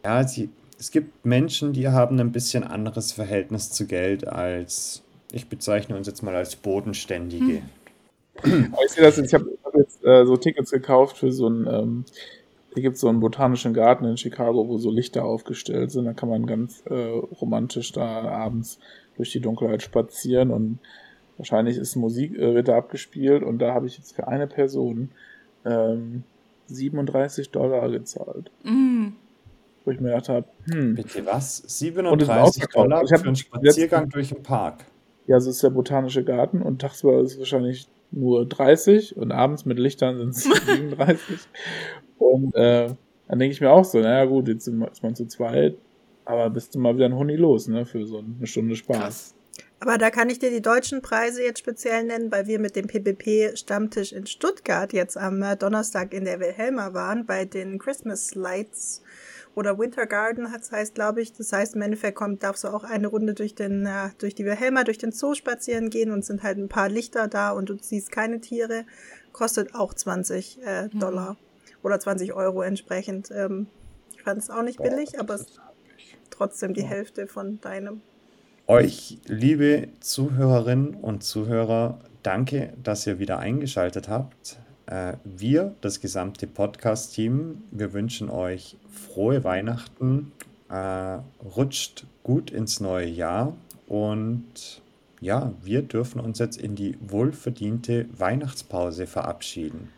Ja, 0.04 0.28
sie, 0.28 0.50
es 0.80 0.90
gibt 0.90 1.26
Menschen, 1.26 1.74
die 1.74 1.88
haben 1.88 2.20
ein 2.20 2.32
bisschen 2.32 2.64
anderes 2.64 3.12
Verhältnis 3.12 3.72
zu 3.72 3.86
Geld 3.86 4.28
als, 4.28 5.04
ich 5.32 5.48
bezeichne 5.48 5.96
uns 5.96 6.08
jetzt 6.08 6.24
mal 6.24 6.36
als 6.36 6.56
Bodenständige. 6.56 7.62
Hm. 8.42 8.74
ich 8.86 8.92
sehe 8.92 9.04
das 9.04 9.18
jetzt, 9.18 9.28
ich 9.28 9.34
habe 9.34 9.46
hab 9.64 9.76
jetzt 9.76 10.04
äh, 10.04 10.26
so 10.26 10.38
Tickets 10.38 10.72
gekauft 10.72 11.18
für 11.18 11.32
so 11.32 11.48
ein, 11.48 11.68
ähm, 11.68 12.06
hier 12.74 12.84
gibt 12.84 12.96
es 12.96 13.02
so 13.02 13.08
einen 13.08 13.20
botanischen 13.20 13.74
Garten 13.74 14.06
in 14.06 14.18
Chicago, 14.18 14.68
wo 14.68 14.78
so 14.78 14.90
Lichter 14.90 15.26
aufgestellt 15.26 15.92
sind. 15.92 16.06
Da 16.06 16.14
kann 16.14 16.30
man 16.30 16.48
ganz 16.48 16.84
äh, 16.88 16.94
romantisch 16.94 17.92
da 17.92 18.24
abends 18.24 18.80
durch 19.16 19.32
die 19.32 19.42
Dunkelheit 19.42 19.84
spazieren 19.84 20.50
und 20.52 20.80
wahrscheinlich 21.38 21.78
ist 21.78 21.96
Musik, 21.96 22.36
äh, 22.36 22.56
wird 22.56 22.68
da 22.68 22.78
abgespielt 22.78 23.44
und 23.44 23.60
da 23.60 23.74
habe 23.74 23.86
ich 23.86 23.98
jetzt 23.98 24.16
für 24.16 24.28
eine 24.28 24.48
Person 24.48 25.12
ähm, 25.66 26.24
37 26.68 27.52
Dollar 27.52 27.90
gezahlt. 27.90 28.50
Mm. 28.64 29.10
Wo 29.86 29.92
ich 29.92 30.00
mir 30.00 30.10
gedacht 30.10 30.30
habe, 30.30 30.48
hm. 30.72 30.96
Bitte 30.96 31.26
was? 31.26 31.58
37 31.58 32.66
Dollar 32.68 33.06
für 33.06 33.16
einen 33.24 33.36
Spaziergang 33.36 34.10
durch 34.10 34.30
den 34.30 34.42
Park. 34.42 34.86
Ja, 35.28 35.40
so 35.40 35.50
ist 35.50 35.62
der 35.62 35.70
botanische 35.70 36.24
Garten 36.24 36.62
und 36.62 36.82
tagsüber 36.82 37.20
ist 37.20 37.34
es 37.34 37.40
wahrscheinlich 37.40 37.88
nur 38.12 38.46
30 38.46 39.18
und 39.18 39.32
abends 39.32 39.66
mit 39.66 39.80
Lichtern 39.80 40.18
sind 40.18 40.30
es 40.30 40.44
37. 40.44 41.40
Und 42.24 42.56
äh, 42.56 42.88
dann 43.28 43.40
denke 43.40 43.54
ich 43.54 43.62
mir 43.62 43.72
auch 43.72 43.86
so, 43.86 44.00
naja 44.00 44.26
gut, 44.26 44.48
jetzt 44.48 44.68
ist 44.68 45.04
man 45.04 45.16
zu 45.16 45.26
zweit, 45.28 45.78
aber 46.26 46.50
bist 46.50 46.76
du 46.76 46.80
mal 46.80 46.96
wieder 46.96 47.06
ein 47.06 47.16
Huni 47.16 47.36
los, 47.36 47.68
ne, 47.68 47.86
für 47.86 48.06
so 48.06 48.20
eine 48.20 48.48
Stunde 48.48 48.76
Spaß. 48.76 48.98
Krass. 48.98 49.36
Aber 49.80 49.98
da 49.98 50.10
kann 50.12 50.30
ich 50.30 50.40
dir 50.40 50.50
die 50.50 50.62
deutschen 50.62 51.02
Preise 51.02 51.44
jetzt 51.44 51.60
speziell 51.60 52.06
nennen, 52.06 52.32
weil 52.32 52.48
wir 52.48 52.58
mit 52.58 52.78
dem 52.78 52.88
PPP-Stammtisch 52.88 54.14
in 54.14 54.26
Stuttgart 54.26 54.94
jetzt 54.94 55.18
am 55.18 55.42
äh, 55.42 55.58
Donnerstag 55.58 56.14
in 56.14 56.24
der 56.24 56.40
Wilhelma 56.40 56.94
waren, 56.94 57.26
bei 57.26 57.44
den 57.44 57.80
Christmas 57.80 58.34
Lights 58.34 59.02
oder 59.56 59.78
Winter 59.78 60.06
Garden 60.06 60.48
das 60.52 60.72
heißt, 60.72 60.96
glaube 60.96 61.22
ich. 61.22 61.34
Das 61.34 61.52
heißt, 61.52 61.76
im 61.76 61.82
Endeffekt 61.82 62.16
kommt, 62.16 62.44
darfst 62.44 62.64
du 62.64 62.70
auch 62.70 62.86
eine 62.86 63.08
Runde 63.08 63.34
durch 63.34 63.56
den, 63.56 63.86
äh, 63.86 64.10
durch 64.20 64.36
die 64.36 64.46
Wilhelma, 64.46 64.86
durch 64.86 65.00
den 65.00 65.12
Zoo 65.12 65.34
spazieren 65.34 65.90
gehen 65.90 66.12
und 66.12 66.24
sind 66.24 66.44
halt 66.44 66.58
ein 66.58 66.70
paar 66.70 66.88
Lichter 66.88 67.28
da 67.28 67.52
und 67.52 67.70
du 67.70 67.78
siehst 67.78 68.10
keine 68.10 68.40
Tiere. 68.40 68.86
Kostet 69.34 69.76
auch 69.76 69.94
20 69.94 70.60
äh, 70.66 70.84
mhm. 70.84 71.00
Dollar 71.00 71.34
mhm. 71.34 71.53
Oder 71.84 72.00
20 72.00 72.34
Euro 72.34 72.62
entsprechend. 72.62 73.30
Ähm, 73.32 73.68
ich 74.16 74.24
fand 74.24 74.40
es 74.40 74.50
auch 74.50 74.64
nicht 74.64 74.82
billig, 74.82 75.20
aber 75.20 75.36
es 75.36 75.60
trotzdem 76.30 76.74
die 76.74 76.84
Hälfte 76.84 77.28
von 77.28 77.62
deinem. 77.62 78.02
Euch, 78.66 79.20
liebe 79.26 79.90
Zuhörerinnen 80.00 80.96
und 80.96 81.24
Zuhörer, 81.24 82.00
danke, 82.24 82.74
dass 82.82 83.06
ihr 83.06 83.20
wieder 83.20 83.40
eingeschaltet 83.40 84.08
habt. 84.08 84.58
Äh, 84.86 85.14
wir, 85.24 85.76
das 85.82 86.00
gesamte 86.00 86.48
Podcast-Team, 86.48 87.64
wir 87.72 87.94
wünschen 87.94 88.30
euch 88.30 88.78
frohe 88.90 89.44
Weihnachten, 89.44 90.32
äh, 90.70 91.20
rutscht 91.56 92.06
gut 92.24 92.52
ins 92.52 92.80
neue 92.80 93.08
Jahr 93.08 93.54
und 93.88 94.82
ja, 95.20 95.54
wir 95.62 95.84
dürfen 95.84 96.20
uns 96.20 96.40
jetzt 96.40 96.58
in 96.58 96.76
die 96.76 96.98
wohlverdiente 97.00 98.08
Weihnachtspause 98.18 99.08
verabschieden. 99.08 99.90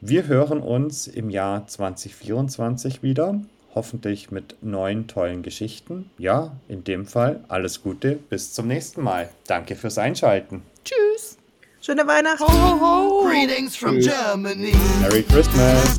Wir 0.00 0.26
hören 0.26 0.60
uns 0.60 1.06
im 1.06 1.30
Jahr 1.30 1.66
2024 1.66 3.02
wieder 3.02 3.40
hoffentlich 3.74 4.30
mit 4.30 4.56
neuen 4.62 5.06
tollen 5.06 5.42
Geschichten. 5.42 6.10
Ja, 6.18 6.56
in 6.68 6.84
dem 6.84 7.06
Fall 7.06 7.44
alles 7.48 7.82
Gute, 7.82 8.12
bis 8.12 8.52
zum 8.52 8.68
nächsten 8.68 9.02
Mal. 9.02 9.30
Danke 9.46 9.74
fürs 9.74 9.98
Einschalten. 9.98 10.62
Tschüss. 10.84 11.38
Schöne 11.80 12.06
Weihnachten. 12.06 12.42
Ho, 12.42 12.80
ho, 12.80 12.80
ho. 12.80 13.28
Greetings 13.28 13.76
from 13.76 13.98
Tschüss. 13.98 14.12
Germany. 14.12 14.74
Merry 15.00 15.22
Christmas. 15.22 15.98